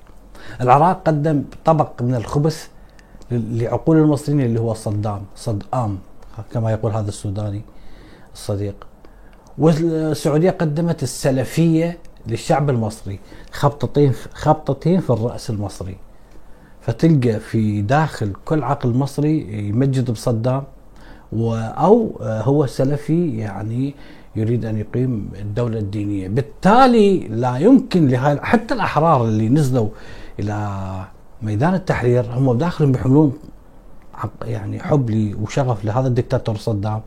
العراق 0.61 1.03
قدم 1.07 1.45
طبق 1.65 2.03
من 2.03 2.15
الخبث 2.15 2.69
لعقول 3.33 3.97
المصريين 3.97 4.41
اللي 4.41 4.61
هو 4.61 4.75
صدام 4.75 5.23
صدام 5.37 5.99
كما 6.53 6.71
يقول 6.71 6.93
هذا 6.93 7.09
السوداني 7.09 7.63
الصديق. 8.35 8.87
والسعودية 9.59 10.51
قدمت 10.51 11.03
السلفية 11.03 11.99
للشعب 12.27 12.71
المصري 12.71 13.19
خبطتين 13.53 14.13
خبطتين 14.33 15.01
في 15.01 15.11
الرأس 15.11 15.51
المصري. 15.51 15.97
فتلقى 16.81 17.41
في 17.41 17.83
داخل 17.83 18.33
كل 18.45 18.63
عقل 18.63 18.95
مصري 18.95 19.69
يمجد 19.69 20.11
بصدام 20.11 20.65
أو 21.33 22.17
هو 22.21 22.67
سلفي 22.67 23.37
يعني 23.39 23.95
يريد 24.37 24.65
أن 24.65 24.79
يقيم 24.79 25.31
الدولة 25.41 25.79
الدينية، 25.79 26.29
بالتالي 26.29 27.29
لا 27.29 27.57
يمكن 27.57 28.09
لهاي 28.09 28.41
حتى 28.41 28.75
الأحرار 28.75 29.25
اللي 29.25 29.49
نزلوا 29.49 29.89
إلى 30.41 31.05
ميدان 31.43 31.75
التحرير 31.75 32.25
هم 32.35 32.53
بداخلهم 32.53 32.93
بيحملون 32.93 33.39
يعني 34.45 34.83
حب 34.83 35.11
لي 35.11 35.35
وشغف 35.35 35.85
لهذا 35.85 36.09
الدكتاتور 36.09 36.57
صدام 36.57 37.01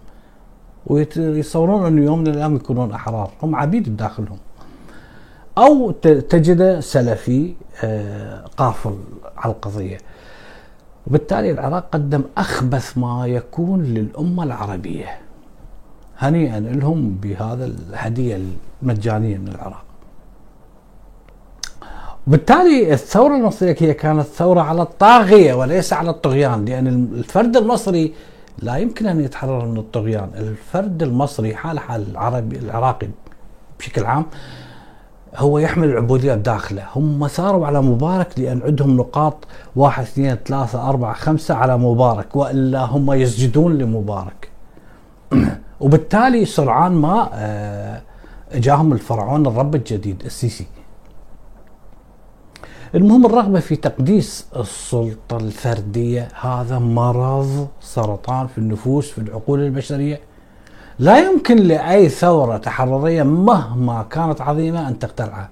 ويتصورون 0.88 1.86
أنه 1.86 2.02
يوم 2.06 2.20
من 2.20 2.28
الأيام 2.28 2.56
يكونون 2.56 2.92
أحرار، 2.92 3.32
هم 3.44 3.56
عبيد 3.56 3.90
بداخلهم. 3.90 4.38
أو 5.58 5.92
تجد 6.30 6.80
سلفي 6.80 7.54
آه، 7.84 8.46
قافل 8.58 8.98
على 9.38 9.54
القضية. 9.54 9.98
وبالتالي 11.08 11.52
العراق 11.52 11.90
قدم 11.92 12.24
أخبث 12.38 12.98
ما 12.98 13.28
يكون 13.28 13.84
للأمة 13.84 14.44
العربية 14.44 15.18
هنيئا 16.18 16.60
لهم 16.60 17.18
بهذا 17.22 17.66
الهدية 17.66 18.40
المجانية 18.84 19.38
من 19.38 19.48
العراق 19.48 19.84
وبالتالي 22.28 22.94
الثورة 22.94 23.36
المصرية 23.36 23.92
كانت 23.92 24.22
ثورة 24.22 24.62
على 24.62 24.82
الطاغية 24.82 25.54
وليس 25.54 25.94
على 25.94 26.10
الطغيان 26.10 26.66
لأن 26.66 26.88
الفرد 26.88 27.58
المصري 27.58 28.14
لا 28.60 28.76
يمكن 28.76 29.06
أن 29.06 29.22
يتحرر 29.22 29.66
من 29.66 29.78
الطغيان. 29.78 30.30
الفرد 30.36 31.04
المصري 31.04 31.56
حال 31.56 31.80
حال 31.80 32.06
العربي 32.12 32.58
العراقي 32.58 33.08
بشكل 33.80 34.06
عام 34.06 34.26
هو 35.36 35.60
يحمل 35.60 35.88
العبودية 35.88 36.34
بداخله 36.34 36.84
هم 36.96 37.28
ثاروا 37.28 37.68
على 37.68 37.82
مبارك 37.82 38.40
لأن 38.40 38.62
عندهم 38.66 38.98
نقاط 38.98 39.48
واحد 39.76 40.04
اثنين 40.04 40.36
ثلاثة 40.36 40.90
أربعة 40.90 41.14
خمسة 41.14 41.56
على 41.56 41.78
مبارك 41.78 42.36
وإلا 42.36 42.80
هم 42.86 43.12
يسجدون 43.12 43.78
لمبارك. 43.78 44.50
وبالتالي 45.82 46.46
سرعان 46.46 46.92
ما 46.92 47.30
آه، 47.34 48.02
جاهم 48.56 48.94
الفرعون 48.94 49.48
الرب 49.48 49.76
الجديد 49.76 50.22
السيسي. 50.26 50.66
المهم 52.96 53.26
الرغبة 53.26 53.60
في 53.60 53.76
تقديس 53.76 54.46
السلطة 54.56 55.38
الفردية. 55.38 56.28
هذا 56.42 56.80
مرض 56.80 57.68
سرطان 57.82 58.48
في 58.48 58.58
النفوس 58.58 59.12
في 59.12 59.18
العقول 59.18 59.60
البشرية. 59.60 60.20
لا 61.00 61.20
يمكن 61.20 61.58
لأي 61.58 62.10
ثورة 62.10 62.58
تحررية 62.58 63.24
مهما 63.24 64.06
كانت 64.12 64.42
عظيمة 64.42 64.88
أن 64.88 65.00
تقتلعها 65.00 65.50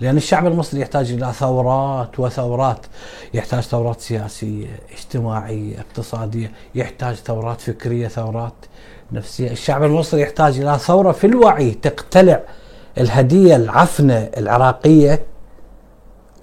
لأن 0.00 0.16
الشعب 0.16 0.46
المصري 0.46 0.80
يحتاج 0.80 1.12
إلى 1.12 1.32
ثورات 1.32 2.20
وثورات. 2.20 2.86
يحتاج 3.34 3.62
ثورات 3.62 4.00
سياسية 4.00 4.66
اجتماعية 4.92 5.80
اقتصادية. 5.80 6.52
يحتاج 6.74 7.14
ثورات 7.14 7.60
فكرية 7.60 8.08
ثورات 8.08 8.54
نفسية. 9.12 9.50
الشعب 9.50 9.82
المصري 9.84 10.20
يحتاج 10.20 10.60
إلى 10.60 10.78
ثورة 10.78 11.12
في 11.12 11.26
الوعي 11.26 11.70
تقتلع 11.70 12.40
الهدية 12.98 13.56
العفنة 13.56 14.30
العراقية. 14.36 15.35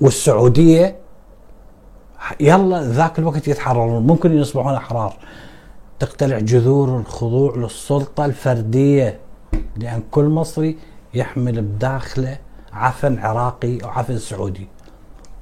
والسعودية 0.01 0.95
يلا 2.39 2.83
ذاك 2.83 3.19
الوقت 3.19 3.47
يتحررون. 3.47 4.07
ممكن 4.07 4.37
يصبحون 4.37 4.73
أحرار. 4.73 5.13
تقتلع 5.99 6.39
جذور 6.39 6.99
الخضوع 6.99 7.55
للسلطة 7.55 8.25
الفردية 8.25 9.19
لأن 9.77 10.03
كل 10.11 10.23
مصري 10.23 10.77
يحمل 11.13 11.61
بداخله 11.61 12.37
عفن 12.73 13.19
عراقي 13.19 13.77
أو 13.83 13.89
عفن 13.89 14.17
سعودي. 14.17 14.67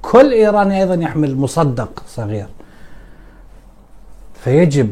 كل 0.02 0.32
إيراني 0.32 0.80
أيضا 0.80 0.94
يحمل 0.94 1.36
مصدق 1.36 2.02
صغير. 2.08 2.48
فيجب 4.34 4.90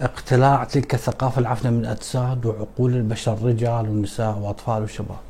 اقتلاع 0.00 0.64
تلك 0.64 0.94
الثقافة 0.94 1.40
العفنة 1.40 1.70
من 1.70 1.86
أجساد 1.86 2.46
وعقول 2.46 2.94
البشر 2.94 3.38
رجال 3.42 3.88
ونساء 3.88 4.38
وأطفال 4.38 4.82
وشباب. 4.82 5.27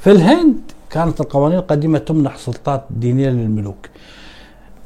في 0.00 0.10
الهند 0.12 0.60
كانت 0.90 1.20
القوانين 1.20 1.58
القديمة 1.58 1.98
تمنح 1.98 2.36
سلطات 2.36 2.84
دينية 2.90 3.28
للملوك 3.30 3.88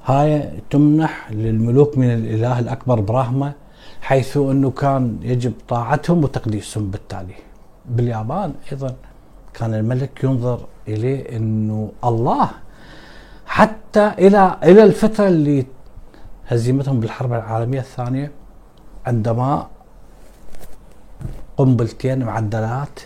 هاي 0.05 0.51
تمنح 0.71 1.33
للملوك 1.33 1.99
من 1.99 2.15
الإله 2.15 2.59
الأكبر 2.59 3.01
براهما 3.01 3.53
حيث 4.03 4.37
أنه 4.37 4.71
كان 4.71 5.19
يجب 5.23 5.53
طاعتهم 5.69 6.25
وتقديسهم 6.25 6.91
بالتالي. 6.91 7.35
باليابان 7.89 8.55
أيضا 8.73 8.95
كان 9.55 9.75
الملك 9.75 10.25
ينظر 10.25 10.61
إليه 10.89 11.37
أنه 11.37 11.93
الله 12.05 12.51
حتى 13.47 14.07
إلى 14.19 14.57
إلى 14.63 14.83
الفترة 14.85 15.29
اللي 15.29 15.67
هزيمتهم 16.49 17.01
بالحرب 17.01 17.33
العالمية 17.33 17.81
الثانية 17.81 18.31
عندما 19.07 19.67
قنبلتين 21.57 22.25
معدلات 22.25 23.01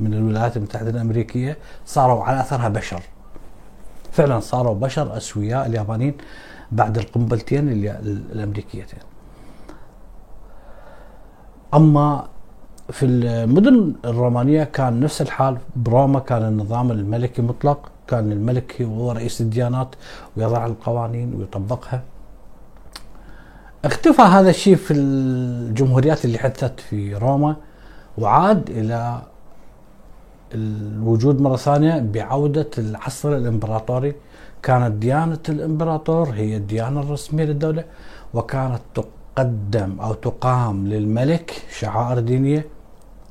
من 0.00 0.14
الولايات 0.14 0.56
المتحدة 0.56 0.90
الأمريكية 0.90 1.56
صاروا 1.86 2.24
على 2.24 2.40
أثرها 2.40 2.68
بشر. 2.68 3.02
فعلا 4.12 4.40
صاروا 4.40 4.74
بشر 4.74 5.16
أسوياء 5.16 5.66
اليابانيين 5.66 6.14
بعد 6.72 6.98
القنبلتين 6.98 7.68
الأمريكيتين. 8.32 8.98
أما 11.74 12.24
في 12.90 13.06
المدن 13.06 13.94
الرومانية 14.04 14.64
كان 14.64 15.00
نفس 15.00 15.22
الحال. 15.22 15.58
بروما 15.76 16.20
كان 16.20 16.42
النظام 16.42 16.90
الملكي 16.90 17.42
مطلق 17.42 17.90
كان 18.08 18.32
الملك 18.32 18.82
هو 18.82 19.12
رئيس 19.12 19.40
الديانات 19.40 19.94
ويضع 20.36 20.66
القوانين 20.66 21.34
ويطبقها. 21.34 22.02
اختفى 23.84 24.22
هذا 24.22 24.50
الشيء 24.50 24.76
في 24.76 24.92
الجمهوريات 24.92 26.24
اللي 26.24 26.38
حدثت 26.38 26.80
في 26.80 27.14
روما 27.14 27.56
وعاد 28.18 28.70
إلى 28.70 29.22
الوجود 30.54 31.40
مرة 31.40 31.56
ثانية 31.56 31.98
بعودة 31.98 32.70
العصر 32.78 33.36
الإمبراطوري. 33.36 34.14
كانت 34.62 34.92
ديانة 34.94 35.38
الإمبراطور 35.48 36.28
هي 36.30 36.56
الديانة 36.56 37.00
الرسمية 37.00 37.44
للدولة 37.44 37.84
وكانت 38.34 38.80
تقدم 38.94 40.00
أو 40.00 40.14
تقام 40.14 40.86
للملك 40.86 41.62
شعائر 41.78 42.20
دينية 42.20 42.66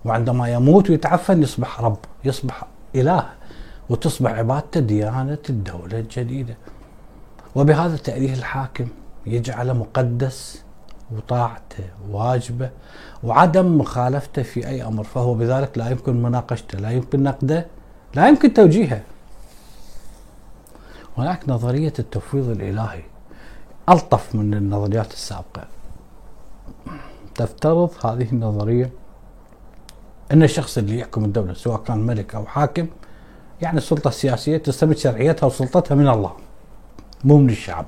وعندما 0.06 0.50
يموت 0.50 0.90
ويتعفن 0.90 1.44
يصبح 1.44 1.82
رب 1.82 1.98
يصبح 2.24 2.64
إله 2.96 3.26
وتصبح 3.90 4.32
عبادته 4.32 4.80
ديانة 4.80 5.38
الدولة 5.50 6.00
الجديدة. 6.00 6.58
وبهذا 7.56 7.98
تأليه 7.98 8.34
الحاكم 8.34 8.88
يجعله 9.26 9.74
مقدس 9.74 10.64
وطاعته 11.16 11.84
واجبة. 12.12 12.70
وعدم 13.24 13.78
مخالفته 13.78 14.44
في 14.44 14.68
أي 14.68 14.84
أمر 14.84 15.04
فهو 15.04 15.34
بذلك 15.34 15.78
لا 15.78 15.90
يمكن 15.90 16.24
مناقشته 16.24 16.78
لا 16.78 16.92
يمكن 16.92 17.24
نقده 17.24 17.68
لا 18.16 18.28
يمكن 18.28 18.54
توجيهه. 18.54 19.02
هناك 21.18 21.50
نظرية 21.50 21.94
التفويض 22.00 22.50
الإلهي 22.50 23.02
ألطف 23.90 24.36
من 24.36 24.54
النظريات 24.54 25.14
السابقة. 25.14 25.64
تفترض 27.36 27.90
هذه 28.06 28.32
النظرية 28.32 28.90
أن 30.32 30.44
الشخص 30.44 30.78
اللي 30.78 31.00
يحكم 31.00 31.26
الدولة 31.26 31.54
سواء 31.54 31.78
كان 31.84 31.98
ملك 31.98 32.36
أو 32.36 32.46
حاكم 32.46 32.88
يعني 33.62 33.78
السلطة 33.78 34.08
السياسية 34.08 34.58
تستمد 34.58 34.98
شرعيتها 34.98 35.48
وسلطتها 35.48 35.96
من 35.96 36.08
الله 36.08 36.34
مو 37.24 37.38
من 37.38 37.50
الشعب 37.50 37.86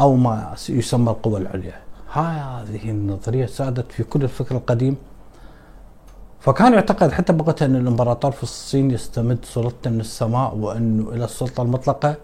أو 0.00 0.16
ما 0.16 0.54
يسمى 0.68 1.10
القوى 1.10 1.40
العليا. 1.40 1.85
هذه 2.16 2.90
النظرية 2.90 3.46
سادت 3.46 3.92
في 3.92 4.02
كل 4.02 4.22
الفكر 4.22 4.56
القديم. 4.56 4.96
فكان 6.40 6.72
يعتقد 6.72 7.12
حتى 7.12 7.32
بوقتها 7.32 7.66
أن 7.66 7.76
الإمبراطور 7.76 8.30
في 8.30 8.42
الصين 8.42 8.90
يستمد 8.90 9.38
سلطته 9.44 9.90
من 9.90 10.00
السماء 10.00 10.56
وانه 10.56 11.10
إلى 11.12 11.24
السلطة 11.24 11.62
المطلقة 11.62 12.16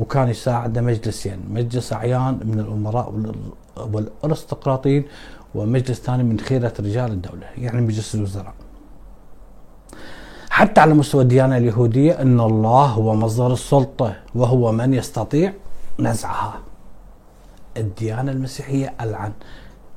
وكان 0.00 0.28
يساعد 0.28 0.78
مجلسين 0.78 1.38
مجلس 1.50 1.92
أعيان 1.92 2.40
من 2.44 2.60
الأمراء 2.60 3.14
والأرستقراطيين 3.76 5.04
ومجلس 5.54 6.00
ثاني 6.00 6.22
من 6.22 6.40
خيرة 6.40 6.72
رجال 6.80 7.12
الدولة 7.12 7.46
يعني 7.58 7.80
مجلس 7.80 8.14
الوزراء. 8.14 8.54
حتى 10.50 10.80
على 10.80 10.94
مستوى 10.94 11.22
الديانة 11.22 11.56
اليهودية 11.56 12.22
أن 12.22 12.40
الله 12.40 12.86
هو 12.86 13.14
مصدر 13.14 13.52
السلطة 13.52 14.14
وهو 14.34 14.72
من 14.72 14.94
يستطيع 14.94 15.52
نزعها. 15.98 16.67
الديانة 17.78 18.32
المسيحية 18.32 18.94
العن 19.00 19.32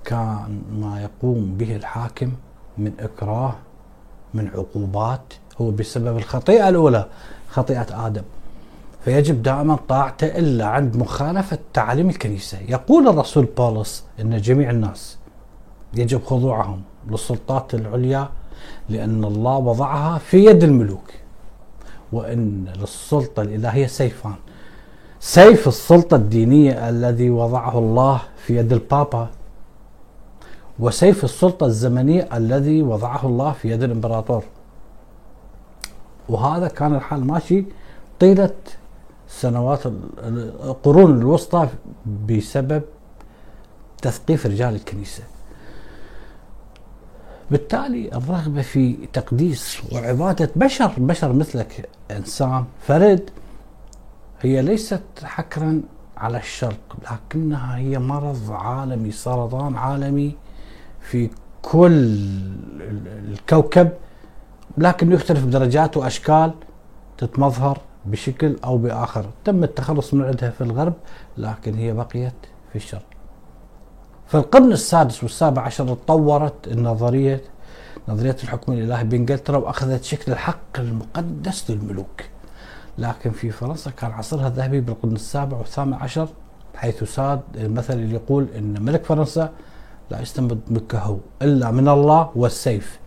كان 0.05 0.61
ما 0.71 1.01
يقوم 1.01 1.55
به 1.57 1.75
الحاكم 1.75 2.31
من 2.77 2.91
إكراه 2.99 3.55
من 4.33 4.47
عقوبات 4.47 5.33
هو 5.61 5.71
بسبب 5.71 6.17
الخطيئة 6.17 6.69
الأولى 6.69 7.05
خطيئة 7.49 8.07
آدم. 8.07 8.23
فيجب 9.05 9.43
دائما 9.43 9.75
طاعته 9.75 10.27
إلا 10.27 10.65
عند 10.65 10.97
مخالفة 10.97 11.59
تعاليم 11.73 12.09
الكنيسة. 12.09 12.57
يقول 12.69 13.07
الرسول 13.07 13.45
بولس 13.57 14.05
أن 14.19 14.37
جميع 14.41 14.69
الناس 14.69 15.17
يجب 15.93 16.23
خضوعهم 16.23 16.81
للسلطات 17.09 17.73
العليا 17.75 18.29
لأن 18.89 19.25
الله 19.25 19.57
وضعها 19.57 20.17
في 20.17 20.45
يد 20.45 20.63
الملوك 20.63 21.11
وأن 22.11 22.65
للسلطة 22.77 23.41
الإلهية 23.41 23.87
سيفان. 23.87 24.35
سيف 25.23 25.67
السلطة 25.67 26.15
الدينية 26.15 26.89
الذي 26.89 27.29
وضعه 27.29 27.79
الله 27.79 28.21
في 28.45 28.57
يد 28.57 28.73
البابا 28.73 29.29
وسيف 30.79 31.23
السلطة 31.23 31.65
الزمنية 31.65 32.29
الذي 32.33 32.81
وضعه 32.81 33.25
الله 33.25 33.51
في 33.51 33.71
يد 33.71 33.83
الإمبراطور. 33.83 34.43
وهذا 36.29 36.67
كان 36.67 36.95
الحال 36.95 37.27
ماشي 37.27 37.65
طيلة 38.19 38.53
سنوات 39.27 39.85
القرون 40.63 41.17
الوسطى 41.17 41.67
بسبب 42.27 42.81
تثقيف 44.01 44.45
رجال 44.45 44.75
الكنيسة. 44.75 45.23
بالتالي 47.51 48.07
الرغبة 48.07 48.61
في 48.61 48.93
تقديس 49.13 49.81
وعبادة 49.93 50.49
بشر 50.55 50.91
بشر 50.97 51.33
مثلك 51.33 51.89
إنسان 52.11 52.65
فرد 52.87 53.29
هي 54.41 54.61
ليست 54.61 55.03
حكرا 55.23 55.81
على 56.17 56.37
الشرق 56.37 56.97
لكنها 57.11 57.77
هي 57.77 57.99
مرض 57.99 58.51
عالمي 58.51 59.11
سرطان 59.11 59.75
عالمي 59.75 60.35
في 61.01 61.29
كل 61.61 62.17
الكوكب 63.29 63.89
لكن 64.77 65.11
يختلف 65.11 65.45
بدرجات 65.45 65.97
وأشكال 65.97 66.53
تتمظهر 67.17 67.79
بشكل 68.05 68.55
أو 68.63 68.77
بآخر. 68.77 69.25
تم 69.45 69.63
التخلص 69.63 70.13
من 70.13 70.25
عندها 70.25 70.49
في 70.49 70.61
الغرب 70.61 70.93
لكن 71.37 71.75
هي 71.75 71.93
بقيت 71.93 72.33
في 72.69 72.75
الشرق. 72.75 73.05
في 74.27 74.35
القرن 74.35 74.71
السادس 74.71 75.23
والسابع 75.23 75.61
عشر 75.61 75.95
تطورت 75.95 76.67
النظرية 76.67 77.41
نظرية 78.07 78.35
الحكم 78.43 78.73
الإلهي 78.73 79.03
بإنجلترا 79.03 79.57
وأخذت 79.57 80.03
شكل 80.03 80.31
الحق 80.31 80.79
المقدس 80.79 81.71
للملوك. 81.71 82.21
لكن 83.01 83.31
في 83.31 83.51
فرنسا 83.51 83.91
كان 83.91 84.11
عصرها 84.11 84.47
الذهبي 84.47 84.81
بالقرن 84.81 85.15
السابع 85.15 85.57
والثامن 85.57 85.93
عشر 85.93 86.27
حيث 86.75 87.03
ساد 87.03 87.41
المثل 87.55 87.93
اللي 87.93 88.15
يقول 88.15 88.47
أن 88.57 88.81
ملك 88.81 89.05
فرنسا 89.05 89.49
لا 90.11 90.21
يستنبط 90.21 90.57
ملكه 90.67 91.19
إلا 91.41 91.71
من 91.71 91.87
الله 91.87 92.29
والسيف 92.35 92.99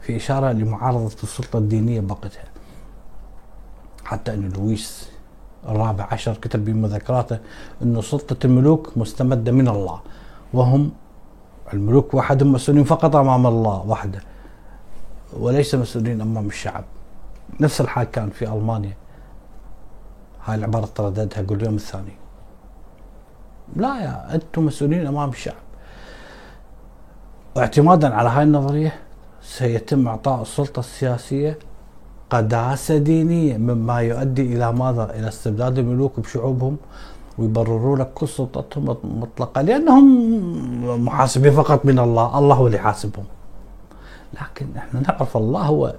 في 0.00 0.16
إشارة 0.16 0.52
لمعارضة 0.52 1.06
السلطة 1.22 1.58
الدينية 1.58 2.00
بوقتها. 2.00 2.44
حتى 4.04 4.34
أن 4.34 4.48
لويس 4.56 5.08
الرابع 5.68 6.08
عشر 6.10 6.34
كتب 6.34 6.64
بمذكراته 6.64 7.38
أن 7.82 8.02
سلطة 8.02 8.46
الملوك 8.46 8.92
مستمدة 8.96 9.52
من 9.52 9.68
الله 9.68 10.00
وهم 10.52 10.90
الملوك 11.72 12.14
وحدهم 12.14 12.52
مسؤولين 12.52 12.84
فقط 12.84 13.16
أمام 13.16 13.46
الله 13.46 13.84
وحده 13.86 14.20
وليس 15.32 15.74
مسؤولين 15.74 16.20
أمام 16.20 16.46
الشعب. 16.46 16.84
نفس 17.60 17.80
الحال 17.80 18.10
كان 18.10 18.30
في 18.30 18.48
ألمانيا. 18.52 18.96
هاي 20.48 20.54
العبارة 20.58 20.88
ترددها 20.94 21.42
كل 21.42 21.64
يوم 21.64 21.74
الثاني. 21.74 22.12
لا 23.76 24.00
يا 24.00 24.34
أنتم 24.34 24.64
مسؤولين 24.64 25.06
أمام 25.06 25.28
الشعب. 25.28 25.54
واعتمادا 27.56 28.14
على 28.14 28.28
هاي 28.28 28.42
النظرية 28.42 28.94
سيتم 29.42 30.08
إعطاء 30.08 30.42
السلطة 30.42 30.80
السياسية 30.80 31.58
قداسة 32.30 32.98
دينية 32.98 33.56
مما 33.56 34.00
يؤدي 34.00 34.42
إلى 34.42 34.72
ماذا؟ 34.72 35.04
إلى 35.14 35.28
استبداد 35.28 35.78
الملوك 35.78 36.20
بشعوبهم 36.20 36.76
ويبرروا 37.38 37.96
لك 37.96 38.10
كل 38.14 38.28
سلطتهم 38.28 38.96
مطلقة 39.04 39.60
لأنهم 39.62 41.04
محاسبين 41.04 41.52
فقط 41.52 41.84
من 41.84 41.98
الله 41.98 42.38
الله 42.38 42.54
هو 42.54 42.66
اللي 42.66 42.76
يحاسبهم. 42.76 43.24
لكن 44.34 44.66
إحنا 44.76 45.00
نعرف 45.00 45.36
الله 45.36 45.62
هو 45.62 45.94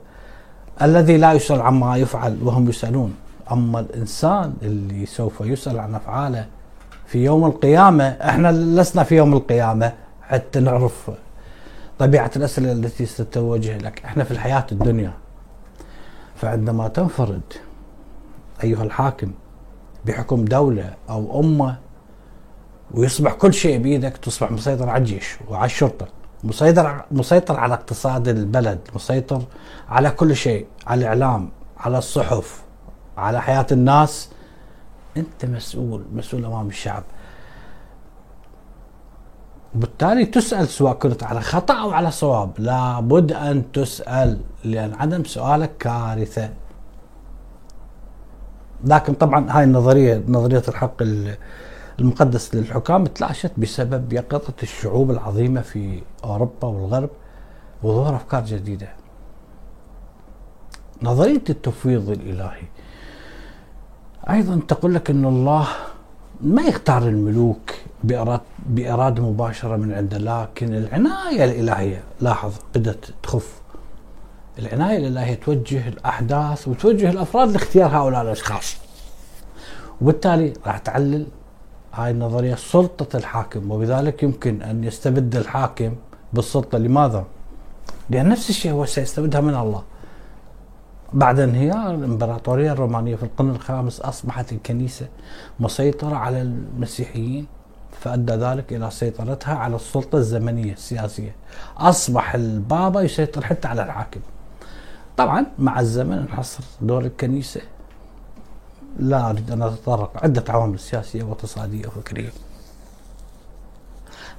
الذي 0.82 1.18
لا 1.18 1.34
يسأل 1.34 1.62
عما 1.62 1.98
يفعل 1.98 2.38
وهم 2.44 2.70
يسألون. 2.70 3.14
أما 3.52 3.80
الإنسان 3.80 4.54
اللي 4.62 5.06
سوف 5.06 5.42
يسأل 5.42 5.80
عن 5.80 5.96
أفعاله 5.96 6.46
في 7.08 7.24
يوم 7.24 7.46
القيامة 7.46 8.04
إحنا 8.04 8.52
لسنا 8.52 9.04
في 9.04 9.16
يوم 9.16 9.34
القيامة 9.34 9.94
حتى 10.22 10.60
نعرف 10.60 11.12
طبيعة 12.00 12.32
الأسئلة 12.36 12.72
التي 12.72 13.06
ستتوجه 13.06 13.78
لك. 13.78 14.02
إحنا 14.06 14.24
في 14.24 14.32
الحياة 14.32 14.66
الدنيا 14.72 15.14
فعندما 16.36 16.88
تنفرد 16.88 17.42
أيها 18.64 18.84
الحاكم 18.84 19.32
بحكم 20.06 20.46
دولة 20.46 20.94
أو 21.10 21.40
أمة 21.40 21.78
ويصبح 22.92 23.34
كل 23.34 23.54
شيء 23.54 23.78
بيدك 23.78 24.18
تصبح 24.18 24.52
مسيطر 24.52 24.90
على 24.90 24.98
الجيش 25.02 25.38
وعلى 25.50 25.66
الشرطة 25.66 26.08
مسيطر 26.44 27.06
مسيطر 27.12 27.60
على 27.60 27.74
اقتصاد 27.74 28.28
البلد 28.28 28.80
مسيطر 28.96 29.42
على 29.90 30.12
كل 30.12 30.36
شيء 30.36 30.66
على 30.88 31.00
الإعلام 31.02 31.50
على 31.78 31.98
الصحف. 31.98 32.64
على 33.20 33.42
حياة 33.42 33.68
الناس 33.72 34.30
أنت 35.18 35.46
مسؤول 35.46 36.06
مسؤول 36.14 36.46
أمام 36.46 36.68
الشعب. 36.68 37.04
بالتالي 39.76 40.26
تسأل 40.26 40.68
سواء 40.68 40.94
كنت 40.94 41.24
على 41.24 41.42
خطأ 41.42 41.74
أو 41.82 41.92
على 41.92 42.12
صواب. 42.12 42.52
لابد 42.60 43.32
أن 43.32 43.72
تسأل 43.72 44.42
لأن 44.64 44.94
عدم 44.94 45.24
سؤالك 45.24 45.78
كارثة. 45.78 46.50
لكن 48.84 49.14
طبعا 49.14 49.52
هاي 49.52 49.64
النظرية 49.64 50.24
نظرية 50.28 50.64
الحق 50.68 50.96
المقدس 52.00 52.56
للحكام 52.56 53.06
تلاشت 53.06 53.52
بسبب 53.58 54.14
يقظة 54.14 54.54
الشعوب 54.64 55.12
العظيمة 55.12 55.62
في 55.62 56.02
أوروبا 56.24 56.68
والغرب 56.68 57.10
وظهور 57.84 58.16
أفكار 58.16 58.46
جديدة. 58.46 58.90
نظرية 61.02 61.44
التفويض 61.50 62.10
الإلهي. 62.10 62.62
أيضا 64.30 64.60
تقول 64.68 64.96
لك 64.96 65.10
أن 65.10 65.26
الله 65.26 65.68
ما 66.42 66.62
يختار 66.62 67.08
الملوك 67.08 67.74
بإرادة 68.66 69.24
مباشرة 69.24 69.76
من 69.76 69.94
عنده 69.94 70.18
لكن 70.18 70.74
العناية 70.74 71.44
الإلهية 71.44 72.04
لاحظ 72.22 72.54
بدأت 72.76 73.06
تخف. 73.24 73.62
العناية 74.60 74.98
الإلهية 74.98 75.36
توجه 75.36 75.88
الأحداث 75.88 76.68
وتوجه 76.68 77.10
الأفراد 77.10 77.52
لاختيار 77.52 77.98
هؤلاء 77.98 78.22
الأشخاص. 78.22 78.78
وبالتالي 80.02 80.54
راح 80.66 80.78
تعلل 80.78 81.26
هاي 81.94 82.12
النظرية 82.12 82.56
سلطة 82.56 83.18
الحاكم 83.18 83.72
وبذلك 83.72 84.24
يمكن 84.24 84.62
أن 84.62 84.84
يستبد 84.84 85.36
الحاكم 85.36 85.92
بالسلطة. 86.34 86.78
لماذا؟ 86.78 87.26
لأن 88.10 88.30
نفس 88.30 88.50
الشيء 88.50 88.72
هو 88.72 88.86
سيستبدها 88.86 89.42
من 89.42 89.56
الله. 89.56 89.84
بعد 91.14 91.40
انهيار 91.40 91.96
الإمبراطورية 91.96 92.72
الرومانية 92.72 93.16
في 93.16 93.24
القرن 93.24 93.50
الخامس 93.50 94.02
أصبحت 94.02 94.52
الكنيسة 94.52 95.08
مسيطرة 95.60 96.16
على 96.16 96.42
المسيحيين 96.42 97.48
فأدى 98.00 98.34
ذلك 98.34 98.74
إلى 98.74 98.92
سيطرتها 98.92 99.56
على 99.56 99.76
السلطة 99.76 100.18
الزمنية 100.18 100.74
السياسية. 100.74 101.36
أصبح 101.78 102.36
البابا 102.36 103.02
يسيطر 103.02 103.46
حتى 103.46 103.68
على 103.68 103.84
الحاكم. 103.84 104.20
طبعا 105.18 105.46
مع 105.60 105.80
الزمن 105.80 106.18
انحصر 106.18 106.64
دور 106.82 107.06
الكنيسة. 107.06 107.62
لا 109.00 109.30
أريد 109.30 109.52
أن 109.52 109.62
أتطرق 109.62 110.12
عدة 110.24 110.44
عوامل 110.50 110.80
سياسية 110.80 111.24
واقتصادية 111.24 111.88
وفكرية. 111.88 112.32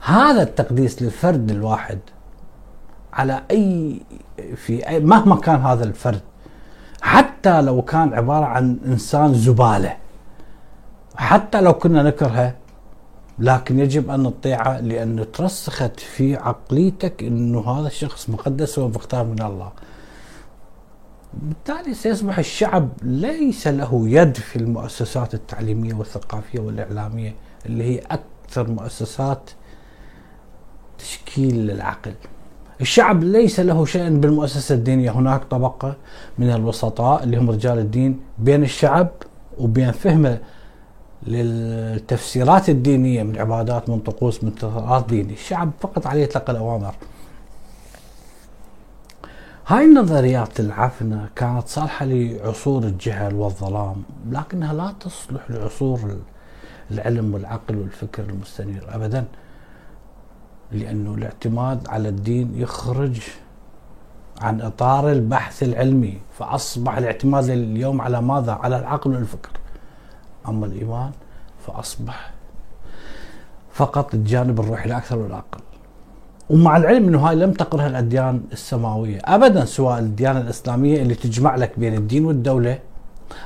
هذا 0.00 0.42
التقديس 0.42 1.02
للفرد 1.02 1.50
الواحد 1.50 1.98
على 3.12 3.42
أي 3.50 4.00
في 4.56 4.88
أي 4.88 5.00
مهما 5.00 5.36
كان 5.36 5.60
هذا 5.60 5.84
الفرد 5.84 6.20
حتى 7.02 7.60
لو 7.62 7.82
كان 7.82 8.14
عبارة 8.14 8.44
عن 8.44 8.78
إنسان 8.86 9.34
زبالة 9.34 9.96
حتى 11.16 11.60
لو 11.60 11.72
كنا 11.72 12.02
نكرهه 12.02 12.54
لكن 13.38 13.78
يجب 13.78 14.10
أن 14.10 14.20
نطيعه 14.20 14.80
لأنه 14.80 15.24
ترسخت 15.24 16.00
في 16.00 16.36
عقليتك 16.36 17.22
إنه 17.22 17.60
هذا 17.60 17.86
الشخص 17.86 18.30
مقدس 18.30 18.78
ومختار 18.78 19.24
من 19.24 19.42
الله. 19.42 19.72
بالتالي 21.34 21.94
سيصبح 21.94 22.38
الشعب 22.38 22.88
ليس 23.02 23.66
له 23.66 24.02
يد 24.08 24.36
في 24.36 24.56
المؤسسات 24.56 25.34
التعليمية 25.34 25.94
والثقافية 25.94 26.60
والإعلامية 26.60 27.34
اللي 27.66 27.84
هي 27.84 27.98
أكثر 27.98 28.70
مؤسسات 28.70 29.50
تشكيل 30.98 31.70
العقل. 31.70 32.14
الشعب 32.80 33.24
ليس 33.24 33.60
له 33.60 33.84
شأن 33.84 34.20
بالمؤسسة 34.20 34.74
الدينية. 34.74 35.10
هناك 35.10 35.44
طبقة 35.44 35.96
من 36.38 36.50
الوسطاء 36.50 37.24
اللي 37.24 37.36
هم 37.36 37.50
رجال 37.50 37.78
الدين. 37.78 38.20
بين 38.38 38.62
الشعب 38.62 39.08
وبين 39.58 39.90
فهمه 39.90 40.38
للتفسيرات 41.26 42.68
الدينية 42.68 43.22
من 43.22 43.38
عبادات 43.38 43.88
من 43.88 43.98
طقوس 43.98 44.44
من 44.44 44.54
تراث 44.54 45.06
ديني. 45.06 45.32
الشعب 45.32 45.70
فقط 45.80 46.06
عليه 46.06 46.22
يتلقى 46.22 46.52
الأوامر. 46.52 46.94
هاي 49.66 49.84
النظريات 49.84 50.60
العفنة 50.60 51.28
كانت 51.36 51.68
صالحة 51.68 52.06
لعصور 52.06 52.82
الجهل 52.82 53.34
والظلام 53.34 54.02
لكنها 54.30 54.74
لا 54.74 54.94
تصلح 55.00 55.50
لعصور 55.50 56.16
العلم 56.90 57.34
والعقل 57.34 57.76
والفكر 57.76 58.22
المستنير 58.22 58.86
أبدا. 58.88 59.24
لأنه 60.72 61.14
الاعتماد 61.14 61.88
على 61.88 62.08
الدين 62.08 62.52
يخرج 62.56 63.20
عن 64.40 64.60
إطار 64.60 65.12
البحث 65.12 65.62
العلمي 65.62 66.18
فأصبح 66.38 66.98
الاعتماد 66.98 67.48
اليوم 67.48 68.00
على 68.00 68.22
ماذا؟ 68.22 68.52
على 68.52 68.78
العقل 68.78 69.10
والفكر. 69.14 69.50
أما 70.48 70.66
الإيمان 70.66 71.10
فأصبح 71.66 72.30
فقط 73.72 74.14
الجانب 74.14 74.60
الروحي 74.60 74.88
لا 74.88 74.98
أكثر 74.98 75.18
ولا 75.18 75.34
أقل. 75.38 75.60
ومع 76.50 76.76
العلم 76.76 77.08
أنه 77.08 77.18
هاي 77.18 77.36
لم 77.36 77.52
تقرها 77.52 77.86
الأديان 77.86 78.42
السماوية. 78.52 79.20
أبدا 79.24 79.64
سواء 79.64 79.98
الديانة 79.98 80.40
الإسلامية 80.40 81.02
اللي 81.02 81.14
تجمع 81.14 81.56
لك 81.56 81.78
بين 81.78 81.94
الدين 81.94 82.24
والدولة 82.24 82.78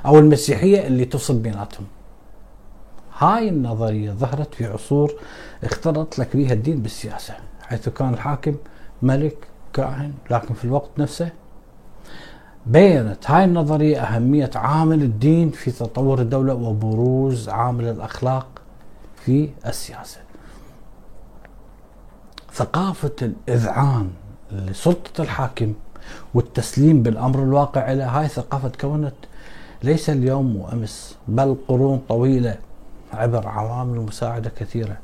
أو 0.07 0.19
المسيحية 0.19 0.87
اللي 0.87 1.05
تفصل 1.05 1.39
بيناتهم. 1.39 1.87
هاي 3.25 3.49
النظرية 3.49 4.11
ظهرت 4.11 4.55
في 4.55 4.67
عصور 4.67 5.13
اختلط 5.65 6.19
لك 6.19 6.37
بها 6.37 6.53
الدين 6.53 6.83
بالسياسة 6.83 7.35
حيث 7.63 7.89
كان 7.89 8.15
الحاكم 8.15 8.55
ملك 9.03 9.37
كاهن 9.73 10.13
لكن 10.31 10.55
في 10.55 10.65
الوقت 10.65 10.91
نفسه 10.99 11.31
بينت 12.67 13.31
هاي 13.31 13.45
النظرية 13.45 14.01
أهمية 14.01 14.51
عامل 14.55 15.03
الدين 15.03 15.51
في 15.51 15.71
تطور 15.71 16.21
الدولة 16.21 16.55
وبروز 16.55 17.49
عامل 17.49 17.85
الأخلاق 17.85 18.47
في 19.17 19.49
السياسة. 19.67 20.21
ثقافة 22.53 23.13
الإذعان 23.23 24.11
لسلطة 24.53 25.23
الحاكم 25.23 25.73
والتسليم 26.35 27.03
بالأمر 27.03 27.43
الواقع 27.43 27.93
إلى 27.93 28.03
هاي 28.03 28.29
ثقافة 28.29 28.69
تكونت 28.69 29.15
ليس 29.83 30.11
اليوم 30.11 30.57
وأمس 30.57 31.17
بل 31.29 31.57
قرون 31.69 32.03
طويلة. 32.09 32.57
عبر 33.15 33.49
عوامل 33.49 34.01
مساعدة 34.01 34.53
كثيرة. 34.59 34.97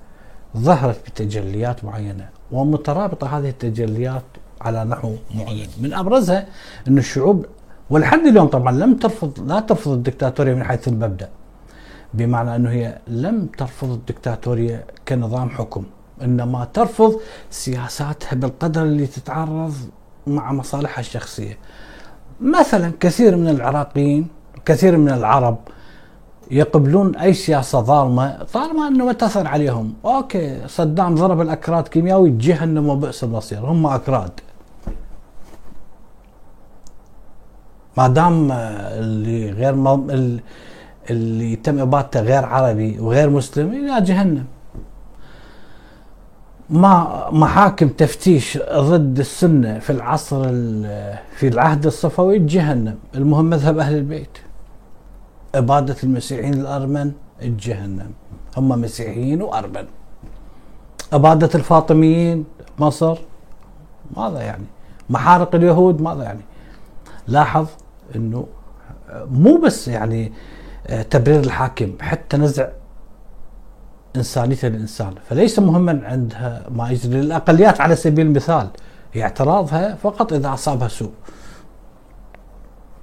ظهرت 0.56 1.00
بتجليات 1.06 1.84
معينة 1.84 2.28
ومترابطة 2.52 3.38
هذه 3.38 3.48
التجليات 3.48 4.22
على 4.60 4.84
نحو 4.84 5.16
معين. 5.34 5.68
من 5.80 5.94
أبرزها 5.94 6.46
أن 6.88 6.98
الشعوب 6.98 7.46
ولحد 7.90 8.18
اليوم 8.18 8.46
طبعا 8.46 8.72
لم 8.72 8.94
ترفض 8.94 9.40
لا 9.46 9.60
ترفض 9.60 9.92
الدكتاتورية 9.92 10.54
من 10.54 10.64
حيث 10.64 10.88
المبدأ. 10.88 11.28
بمعنى 12.14 12.56
إنه 12.56 12.70
هي 12.70 12.98
لم 13.08 13.46
ترفض 13.46 13.90
الدكتاتورية 13.90 14.84
كنظام 15.08 15.50
حكم. 15.50 15.84
إنما 16.22 16.64
ترفض 16.64 17.20
سياساتها 17.50 18.34
بالقدر 18.34 18.82
اللي 18.82 19.06
تتعرض 19.06 19.74
مع 20.26 20.52
مصالحها 20.52 21.00
الشخصية. 21.00 21.58
مثلا 22.40 22.92
كثير 23.00 23.36
من 23.36 23.48
العراقيين 23.48 24.28
كثير 24.64 24.96
من 24.96 25.08
العرب 25.08 25.58
يقبلون 26.50 27.16
أي 27.16 27.34
سياسة 27.34 27.80
ظالمة 27.80 28.44
طالما 28.52 28.88
إنه 28.88 29.06
ما 29.06 29.12
تاثر 29.12 29.46
عليهم. 29.46 29.94
أوكي 30.04 30.60
صدام 30.66 31.14
ضرب 31.14 31.40
الأكراد 31.40 31.88
كيميائي 31.88 32.30
جهنم 32.30 32.88
وبئس 32.88 33.24
المصير. 33.24 33.58
هم 33.58 33.86
أكراد. 33.86 34.30
ما 37.96 38.08
دام 38.08 38.52
اللي 38.52 39.50
غير 39.50 39.74
اللي 41.10 41.56
تم 41.56 41.78
إبادته 41.78 42.20
غير 42.20 42.44
عربي 42.44 42.98
وغير 42.98 43.30
مسلم 43.30 43.72
إلى 43.72 44.00
جهنم. 44.00 44.44
ما 46.70 47.28
محاكم 47.30 47.88
تفتيش 47.88 48.58
ضد 48.72 49.18
السنة 49.18 49.78
في 49.78 49.90
العصر 49.90 50.42
في 51.36 51.48
العهد 51.48 51.86
الصفوي 51.86 52.38
جهنم. 52.38 52.98
المهم 53.14 53.44
مذهب 53.44 53.78
أهل 53.78 53.96
البيت. 53.96 54.38
اباده 55.54 55.96
المسيحيين 56.04 56.54
الأرمن 56.54 57.12
جهنم 57.42 58.10
هم 58.56 58.68
مسيحيين 58.68 59.42
وأرمن. 59.42 59.86
اباده 61.12 61.50
الفاطميين 61.54 62.44
مصر 62.78 63.18
ماذا 64.16 64.40
يعني؟ 64.40 64.64
محارق 65.10 65.54
اليهود 65.54 66.02
ماذا 66.02 66.22
يعني؟ 66.22 66.40
لاحظ 67.28 67.66
إنه 68.16 68.46
مو 69.30 69.56
بس 69.56 69.88
يعني 69.88 70.32
آه، 70.86 71.02
تبرير 71.02 71.40
الحاكم 71.40 71.92
حتى 72.00 72.36
نزع 72.36 72.68
إنسانية 74.16 74.58
الإنسان. 74.64 75.14
فليس 75.28 75.58
مهما 75.58 76.00
عندها 76.04 76.66
ما 76.70 76.90
يجري 76.90 77.20
للأقليات 77.20 77.80
على 77.80 77.96
سبيل 77.96 78.26
المثال 78.26 78.68
هي 79.12 79.22
اعتراضها 79.22 79.94
فقط 79.94 80.32
إذا 80.32 80.54
أصابها 80.54 80.88
سوء. 80.88 81.12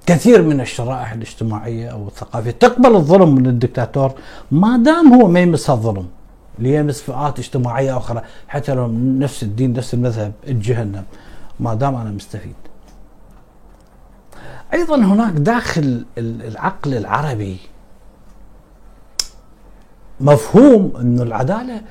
كثير 0.08 0.42
من 0.42 0.60
الشرائح 0.60 1.12
الاجتماعية 1.12 1.88
أو 1.88 2.08
الثقافية 2.08 2.50
تقبل 2.50 2.96
الظلم 2.96 3.34
من 3.34 3.46
الدكتاتور 3.46 4.12
ما 4.50 4.76
دام 4.76 5.14
هو 5.14 5.28
ما 5.28 5.40
يمس 5.40 5.70
الظلم 5.70 6.08
ليمس 6.58 7.00
فئات 7.00 7.38
اجتماعية 7.38 7.96
أخرى 7.96 8.22
حتى 8.48 8.74
لو 8.74 8.86
نفس 8.92 9.42
الدين 9.42 9.72
نفس 9.72 9.94
المذهب 9.94 10.32
الجهنم. 10.48 11.04
ما 11.60 11.74
دام 11.74 11.94
أنا 11.94 12.10
مستفيد. 12.10 12.54
أيضا 14.74 14.96
هناك 14.96 15.32
داخل 15.32 16.04
العقل 16.18 16.94
العربي 16.94 17.56
مفهوم 20.20 20.92
انه 21.00 21.22
العدالة 21.22 21.82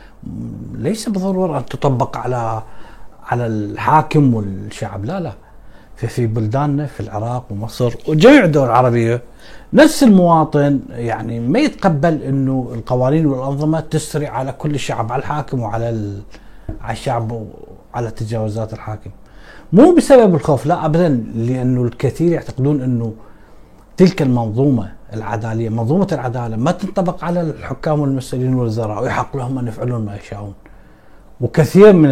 ليس 0.73 1.09
بالضروره 1.09 1.57
أن 1.57 1.65
تطبق 1.65 2.17
على 2.17 2.63
على 3.23 3.47
الحاكم 3.47 4.33
والشعب. 4.33 5.05
لا 5.05 5.19
لا. 5.19 5.33
في 5.97 6.07
في 6.07 6.27
بلداننا 6.27 6.85
في 6.85 6.99
العراق 6.99 7.45
ومصر 7.51 7.95
وجميع 8.07 8.43
الدول 8.43 8.65
العربية 8.65 9.21
نفس 9.73 10.03
المواطن 10.03 10.79
يعني 10.89 11.39
ما 11.39 11.59
يتقبل 11.59 12.21
إنه 12.23 12.71
القوانين 12.73 13.25
والأنظمة 13.25 13.79
تسري 13.79 14.27
على 14.27 14.51
كل 14.51 14.75
الشعب 14.75 15.11
على 15.11 15.19
الحاكم 15.19 15.59
وعلى 15.59 15.85
على 16.81 16.93
الشعب 16.93 17.31
وعلى 17.93 18.11
تجاوزات 18.11 18.73
الحاكم. 18.73 19.09
مو 19.73 19.95
بسبب 19.95 20.35
الخوف 20.35 20.65
لا 20.65 20.85
ابدا 20.85 21.09
لأنه 21.35 21.83
الكثير 21.83 22.31
يعتقدون 22.31 22.81
إنه 22.81 23.13
تلك 23.97 24.21
المنظومة 24.21 24.91
العدالية 25.13 25.69
منظومة 25.69 26.07
العدالة 26.11 26.55
ما 26.55 26.71
تنطبق 26.71 27.23
على 27.23 27.41
الحكام 27.41 27.99
والمسؤولين 27.99 28.53
والوزراء 28.53 29.03
ويحق 29.03 29.37
لهم 29.37 29.59
أن 29.59 29.67
يفعلون 29.67 30.05
ما 30.05 30.15
يشاءون. 30.15 30.53
وكثير 31.41 31.93
من 31.93 32.09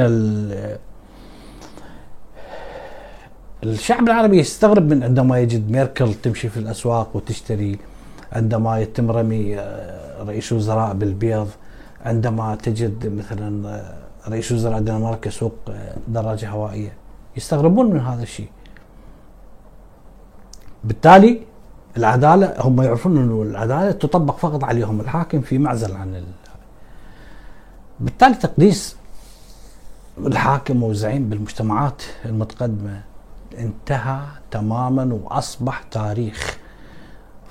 الشعب 3.66 4.04
العربي 4.04 4.38
يستغرب 4.40 4.94
من 4.94 5.04
عندما 5.04 5.40
يجد 5.40 5.72
ميركل 5.72 6.14
تمشي 6.14 6.50
في 6.50 6.58
الأسواق 6.58 7.16
وتشتري 7.16 7.80
عندما 8.32 8.80
يتم 8.80 9.12
رمي 9.12 9.60
آه، 9.60 10.24
رئيس 10.24 10.52
وزراء 10.52 10.94
بالبيض 10.94 11.50
عندما 12.06 12.56
تجد 12.56 13.08
مثلا 13.08 13.70
آه، 13.70 14.30
رئيس 14.30 14.52
وزراء 14.52 14.78
الدنمارك 14.78 15.28
يسوق 15.28 15.56
آه، 15.70 15.96
دراجة 16.08 16.50
هوائية. 16.50 16.94
يستغربون 17.38 17.90
من 17.90 18.00
هذا 18.00 18.24
الشيء. 18.24 18.50
بالتالي 20.84 21.42
العدالة 21.98 22.54
هم 22.60 22.82
يعرفون 22.82 23.18
إنه 23.18 23.42
العدالة 23.42 23.92
تطبق 23.92 24.38
فقط 24.38 24.64
عليهم 24.64 25.02
الحاكم 25.02 25.42
في 25.42 25.58
معزل 25.58 25.96
عن 25.96 26.16
ال... 26.16 26.24
بالتالي 28.00 28.36
تقديس 28.36 28.96
الحاكم 30.18 30.84
والزعيم 30.84 31.30
بالمجتمعات 31.30 32.02
المتقدمة 32.26 33.15
انتهى 33.58 34.20
تماما 34.52 35.14
وأصبح 35.14 35.84
تاريخ. 35.92 36.58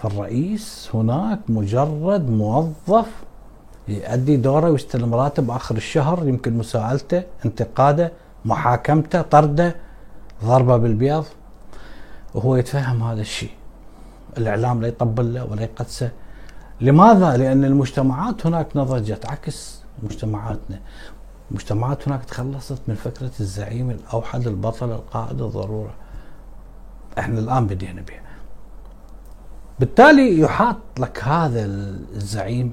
فالرئيس 0.02 0.90
هناك 0.94 1.40
مجرد 1.48 2.30
موظف 2.30 3.06
يؤدي 3.88 4.36
دوره 4.36 4.70
ويستلم 4.70 5.14
راتب 5.14 5.50
آخر 5.50 5.76
الشهر 5.76 6.28
يمكن 6.28 6.58
مساءلته 6.58 7.22
انتقاده 7.44 8.12
محاكمته 8.44 9.22
طرده 9.22 9.76
ضربه 10.44 10.76
بالبيض 10.76 11.24
وهو 12.34 12.56
يتفهم 12.56 13.02
هذا 13.02 13.20
الشيء. 13.20 13.50
الإعلام 14.38 14.82
لا 14.82 14.88
يطبل 14.88 15.34
له 15.34 15.44
ولا 15.44 15.62
يقدسه. 15.62 16.10
لماذا؟ 16.80 17.36
لأن 17.36 17.64
المجتمعات 17.64 18.46
هناك 18.46 18.76
نضجت 18.76 19.26
عكس 19.26 19.82
مجتمعاتنا. 20.02 20.80
مجتمعات 21.54 22.08
هناك 22.08 22.24
تخلصت 22.24 22.78
من 22.88 22.94
فكرة 22.94 23.30
الزعيم 23.40 23.90
الأوحد 23.90 24.46
البطل 24.46 24.90
القائد 24.90 25.42
الضرورة. 25.42 25.94
إحنا 27.18 27.38
الآن 27.38 27.66
بدينا 27.66 28.02
بها 28.02 28.20
بالتالي 29.80 30.40
يحاط 30.40 30.76
لك 30.98 31.24
هذا 31.24 31.64
الزعيم 32.14 32.72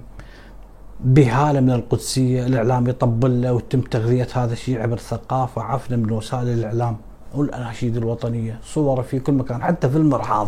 بهالة 0.99 1.59
من 1.59 1.71
القدسية 1.71 2.45
الإعلام 2.45 2.87
يطبل 2.87 3.41
له 3.41 3.53
ويتم 3.53 3.81
تغذية 3.81 4.27
هذا 4.33 4.53
الشيء 4.53 4.81
عبر 4.81 4.97
ثقافة 4.97 5.61
عفنة 5.61 5.97
من 5.97 6.11
وسائل 6.11 6.47
الإعلام 6.47 6.97
والأناشيد 7.35 7.97
الوطنية 7.97 8.59
صوره 8.63 9.01
في 9.01 9.19
كل 9.19 9.33
مكان 9.33 9.63
حتى 9.63 9.89
في 9.89 9.97
المرحاض. 9.97 10.47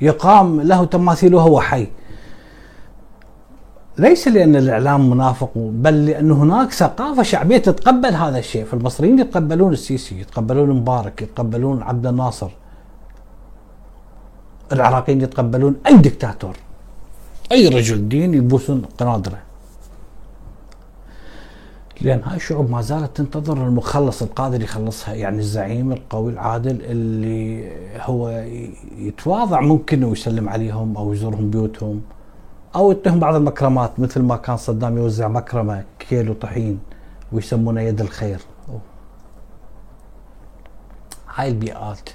يقام 0.00 0.60
له 0.60 0.84
تماثيل 0.84 1.34
وهو 1.34 1.60
حي. 1.60 1.88
ليس 3.98 4.28
لأن 4.28 4.56
الإعلام 4.56 5.10
منافق 5.10 5.50
بل 5.56 6.06
لأن 6.06 6.30
هناك 6.30 6.72
ثقافة 6.72 7.22
شعبية 7.22 7.58
تتقبل 7.58 8.14
هذا 8.14 8.38
الشيء. 8.38 8.64
فالمصريين 8.64 9.18
يتقبلون 9.18 9.72
السيسي 9.72 10.20
يتقبلون 10.20 10.70
مبارك 10.70 11.22
يتقبلون 11.22 11.82
عبد 11.82 12.06
الناصر. 12.06 12.50
العراقيين 14.72 15.20
يتقبلون 15.20 15.76
أي 15.86 15.96
دكتاتور 15.96 16.56
أي 17.52 17.68
رجل 17.68 18.08
دين 18.08 18.34
يبوسون 18.34 18.82
قنادره 18.98 19.38
لأن 22.00 22.22
هاي 22.24 22.36
الشعوب 22.36 22.70
ما 22.70 22.80
زالت 22.82 23.16
تنتظر 23.16 23.66
المخلص 23.66 24.22
القادر 24.22 24.62
يخلصها 24.62 25.14
يعني 25.14 25.38
الزعيم 25.38 25.92
القوي 25.92 26.32
العادل 26.32 26.78
اللي 26.82 27.72
هو 28.00 28.44
يتواضع 28.98 29.60
ممكن 29.60 30.04
ويسلم 30.04 30.48
عليهم 30.48 30.96
أو 30.96 31.12
يزورهم 31.12 31.50
بيوتهم. 31.50 32.00
أو 32.76 32.92
يعطيهم 32.92 33.20
بعض 33.20 33.34
المكرمات 33.34 34.00
مثل 34.00 34.22
ما 34.22 34.36
كان 34.36 34.56
صدام 34.56 34.98
يوزع 34.98 35.28
مكرمة 35.28 35.84
كيلو 35.98 36.32
طحين 36.32 36.80
ويسمونه 37.32 37.80
يد 37.80 38.00
الخير. 38.00 38.40
هاي 41.34 41.48
البيئات. 41.48 42.10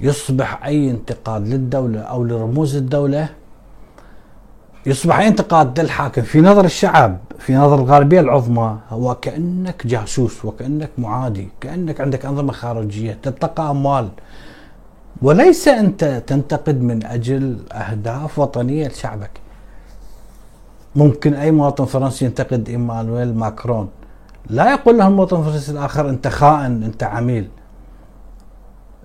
يصبح 0.00 0.64
أي 0.64 0.90
انتقاد 0.90 1.48
للدولة 1.48 2.00
أو 2.00 2.24
لرموز 2.24 2.76
الدولة 2.76 3.28
يصبح 4.86 5.18
انتقاد 5.18 5.80
للحاكم. 5.80 6.22
في 6.22 6.40
نظر 6.40 6.64
الشعب 6.64 7.18
في 7.38 7.54
نظر 7.54 7.74
الغالبيه 7.74 8.20
العظمى 8.20 8.78
هو 8.90 9.14
كانك 9.14 9.86
جاسوس 9.86 10.44
وكأنك 10.44 10.90
معادي 10.98 11.48
كأنك 11.60 12.00
عندك 12.00 12.26
أنظمة 12.26 12.52
خارجية 12.52 13.18
تتلقى 13.22 13.70
أموال. 13.70 14.08
وليس 15.22 15.68
أنت 15.68 16.22
تنتقد 16.26 16.80
من 16.80 17.06
أجل 17.06 17.58
أهداف 17.72 18.38
وطنية 18.38 18.88
لشعبك. 18.88 19.30
ممكن 20.96 21.34
أي 21.34 21.50
مواطن 21.50 21.84
فرنسي 21.84 22.24
ينتقد 22.24 22.68
إيمانويل 22.68 23.34
ماكرون. 23.34 23.88
لا 24.50 24.72
يقول 24.72 24.98
له 24.98 25.06
المواطن 25.06 25.38
الفرنسي 25.40 25.72
الآخر 25.72 26.08
أنت 26.08 26.28
خائن 26.28 26.82
أنت 26.82 27.02
عميل. 27.02 27.48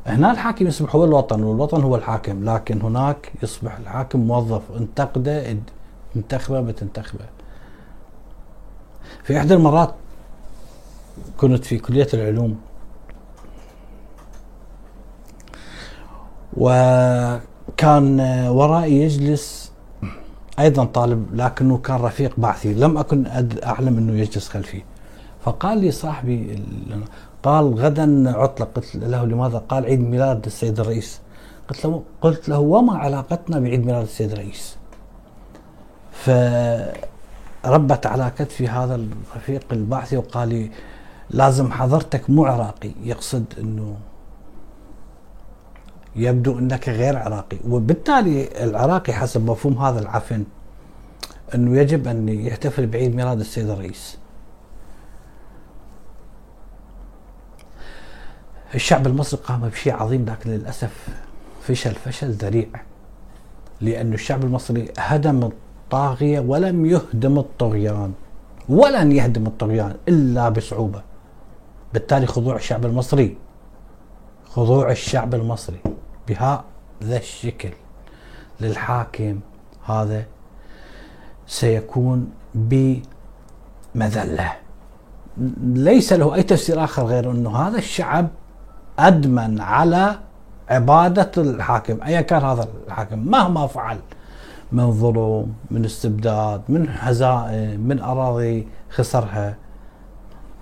هنا 0.06 0.32
الحاكم 0.32 0.68
يصبح 0.68 0.96
هو 0.96 1.04
الوطن 1.06 1.44
والوطن 1.44 1.82
هو 1.82 1.96
الحاكم 1.96 2.50
لكن 2.50 2.82
هناك 2.82 3.32
يصبح 3.44 3.78
الحاكم 3.78 4.20
موظف. 4.20 4.62
انتقده 4.78 5.58
انتخبه 6.16 6.62
بتنتخبه. 6.62 7.26
في 9.24 9.38
إحدى 9.38 9.54
المرات 9.54 9.94
كنت 11.38 11.66
في 11.66 11.78
كلية 11.78 12.08
العلوم. 12.14 12.58
وكان 16.58 18.20
ورائي 18.48 19.02
يجلس 19.02 19.72
أيضا 20.60 20.86
طالب 20.86 21.36
لكنه 21.36 21.78
كان 21.78 21.96
رفيق 21.96 22.34
بعثي. 22.38 22.74
لم 22.74 22.98
أكن 22.98 23.26
أعلم 23.64 23.98
أنه 23.98 24.14
يجلس 24.14 24.50
خلفي. 24.50 24.84
فقال 25.46 25.78
لي 25.78 25.92
صاحبي 25.92 26.64
قال 27.44 27.74
غدا 27.74 28.38
عطلة 28.38 28.68
قلت 28.76 28.96
له 28.96 29.26
لماذا؟ 29.26 29.58
قال 29.58 29.86
عيد 29.86 30.00
ميلاد 30.00 30.46
السيد 30.46 30.80
الرئيس. 30.80 31.20
قلت 31.70 31.86
له 31.86 32.04
قلت 32.22 32.50
له 32.50 32.60
وما 32.60 32.98
علاقتنا 32.98 33.60
بعيد 33.60 33.86
ميلاد 33.86 34.04
السيد 34.04 34.32
الرئيس؟ 34.32 34.78
فربت 36.12 38.06
على 38.06 38.32
كتفي 38.38 38.68
هذا 38.68 38.96
الرفيق 38.96 39.64
البعثي 39.72 40.18
وقال 40.18 40.50
لي 40.50 40.72
لازم 41.30 41.72
حضرتك 41.72 42.30
مو 42.30 42.46
عراقي 42.46 42.92
يقصد 43.04 43.46
أنه 43.60 43.96
يبدو 46.16 46.60
إنك 46.60 46.90
غير 46.90 47.18
عراقي. 47.18 47.58
وبالتالي 47.70 48.64
العراقي 48.64 49.14
حسب 49.14 49.50
مفهوم 49.50 49.78
هذا 49.78 50.00
العفن 50.00 50.44
إنه 51.56 51.78
يجب 51.80 52.08
أن 52.08 52.30
يحتفل 52.30 52.88
بعيد 52.88 53.16
ميلاد 53.16 53.40
السيد 53.40 53.70
الرئيس. 53.70 54.18
الشعب 58.76 59.08
المصري 59.08 59.40
قام 59.42 59.62
بشيء 59.70 59.94
عظيم 59.94 60.26
لكن 60.26 60.50
للأسف 60.50 61.08
فشل 61.62 61.96
فشل 61.96 62.32
ذريع 62.32 62.68
لأن 63.82 64.14
الشعب 64.14 64.44
المصري 64.44 64.92
هدم 64.98 65.44
الطاغية 65.44 66.40
ولم 66.40 66.86
يهدم 66.86 67.40
الطغيان 67.40 68.14
ولن 68.70 69.12
يهدم 69.12 69.48
الطغيان 69.48 69.96
إلا 70.08 70.50
بصعوبة. 70.50 71.02
بالتالي 71.94 72.26
خضوع 72.26 72.56
الشعب 72.56 72.86
المصري 72.86 73.38
خضوع 74.56 74.92
الشعب 74.92 75.36
المصري 75.36 75.80
بهذا 76.28 76.64
الشكل 77.02 77.70
للحاكم 78.62 79.40
هذا 79.86 80.24
سيكون 81.48 82.32
بمذلة. 82.56 84.54
ليس 85.64 86.14
له 86.14 86.36
أي 86.36 86.44
تفسير 86.44 86.84
آخر 86.84 87.06
غير 87.06 87.32
أنه 87.32 87.58
هذا 87.58 87.78
الشعب 87.78 88.28
أدمن 89.00 89.62
على 89.62 90.20
عبادة 90.70 91.32
الحاكم 91.38 92.04
أيا 92.04 92.22
كان 92.22 92.42
هذا 92.42 92.68
الحاكم 92.88 93.20
مهما 93.20 93.68
فعل 93.68 94.00
من 94.72 94.92
ظلم 94.92 95.54
من 95.72 95.86
استبداد 95.86 96.62
من 96.70 96.90
هزائم 96.90 97.80
من 97.80 98.00
أراضي 98.00 98.68
خسرها. 98.90 99.63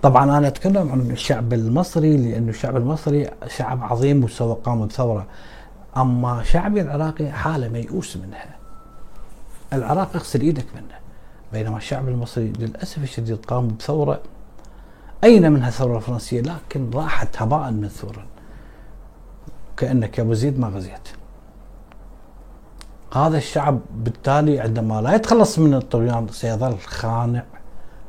طبعا 0.02 0.38
أنا 0.38 0.48
أتكلم 0.48 0.92
عن 0.92 1.12
الشعب 1.12 1.54
المصري 1.54 2.18
لأن 2.18 2.50
الشعب 2.50 2.78
المصري 2.78 3.30
شعب 3.48 3.84
عظيم 3.84 4.24
وسوى 4.24 4.58
قام 4.64 4.88
بثورة. 4.88 5.28
أما 5.98 6.44
شعبي 6.44 6.82
العراقي 6.82 7.32
حالة 7.32 7.70
ميؤوس 7.70 8.18
منها. 8.18 8.56
العراق 9.74 10.16
اغسل 10.16 10.42
إيدك 10.42 10.66
منه. 10.76 10.96
بينما 11.54 11.78
الشعب 11.78 12.08
المصري 12.08 12.54
للأسف 12.60 13.04
الشديد 13.04 13.46
قام 13.46 13.68
بثورة. 13.68 14.22
أين 15.24 15.52
منها 15.52 15.68
الثورة 15.68 15.98
الفرنسية؟ 15.98 16.42
لكن 16.42 16.90
راحت 16.94 17.42
هباء 17.42 17.72
منثورا 17.72 18.26
كأنك 19.78 20.18
يا 20.18 20.24
أبو 20.24 20.34
زيد 20.34 20.60
ما 20.60 20.68
غزيت. 20.68 21.10
هذا 23.14 23.38
الشعب 23.38 23.80
بالتالي 23.96 24.60
عندما 24.60 25.02
لا 25.02 25.16
يتخلص 25.16 25.60
من 25.60 25.74
الطغيان 25.74 26.28
سيظل 26.28 26.78
خانع 26.78 27.44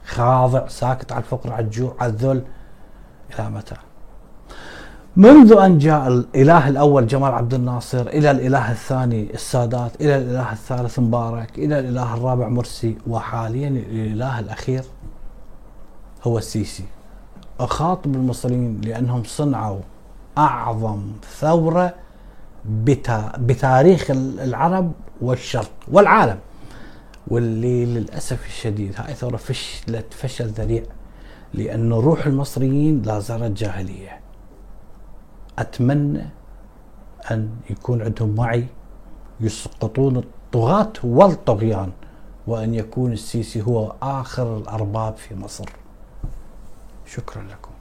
خاضع 0.06 0.68
ساكت 0.68 1.12
على 1.12 1.20
الفقر 1.22 1.52
على 1.52 1.64
الجوع 1.64 1.94
على 2.00 2.12
الذل 2.12 2.42
إلى 3.34 3.50
متى؟ 3.50 3.76
منذ 5.16 5.52
أن 5.52 5.78
جاء 5.78 6.08
الإله 6.08 6.68
الأول 6.68 7.06
جمال 7.06 7.32
عبد 7.32 7.54
الناصر 7.54 8.00
إلى 8.00 8.30
الإله 8.30 8.70
الثاني 8.72 9.34
السادات 9.34 10.00
إلى 10.00 10.16
الإله 10.16 10.52
الثالث 10.52 10.98
مبارك 10.98 11.58
إلى 11.58 11.78
الإله 11.78 12.14
الرابع 12.14 12.48
مرسي 12.48 12.98
وحاليا 13.06 13.68
الإله 13.68 14.38
الأخير 14.38 14.84
هو 16.24 16.38
السيسي. 16.38 16.84
أخاطب 17.60 18.14
المصريين 18.14 18.80
لأنهم 18.80 19.22
صنعوا 19.24 19.80
أعظم 20.38 21.02
ثورة 21.40 21.94
بتاريخ 23.38 24.10
العرب 24.10 24.92
والشرق 25.20 25.70
والعالم. 25.92 26.38
واللي 27.32 27.84
للأسف 27.86 28.46
الشديد 28.46 28.94
هاي 28.96 29.14
ثورة 29.14 29.36
فشلت 29.36 30.14
فشل 30.14 30.46
ذريع 30.46 30.82
لأن 31.54 31.92
روح 31.92 32.26
المصريين 32.26 33.02
لا 33.02 33.18
زالت 33.18 33.58
جاهلية. 33.58 34.20
أتمنى 35.58 36.24
أن 37.30 37.50
يكون 37.70 38.02
عندهم 38.02 38.38
وعي 38.38 38.66
يسقطون 39.40 40.16
الطغاة 40.16 40.92
والطغيان 41.04 41.92
وأن 42.46 42.74
يكون 42.74 43.12
السيسي 43.12 43.62
هو 43.62 43.94
آخر 44.02 44.56
الأرباب 44.56 45.16
في 45.16 45.34
مصر. 45.34 45.68
شكرا 47.06 47.42
لكم. 47.42 47.71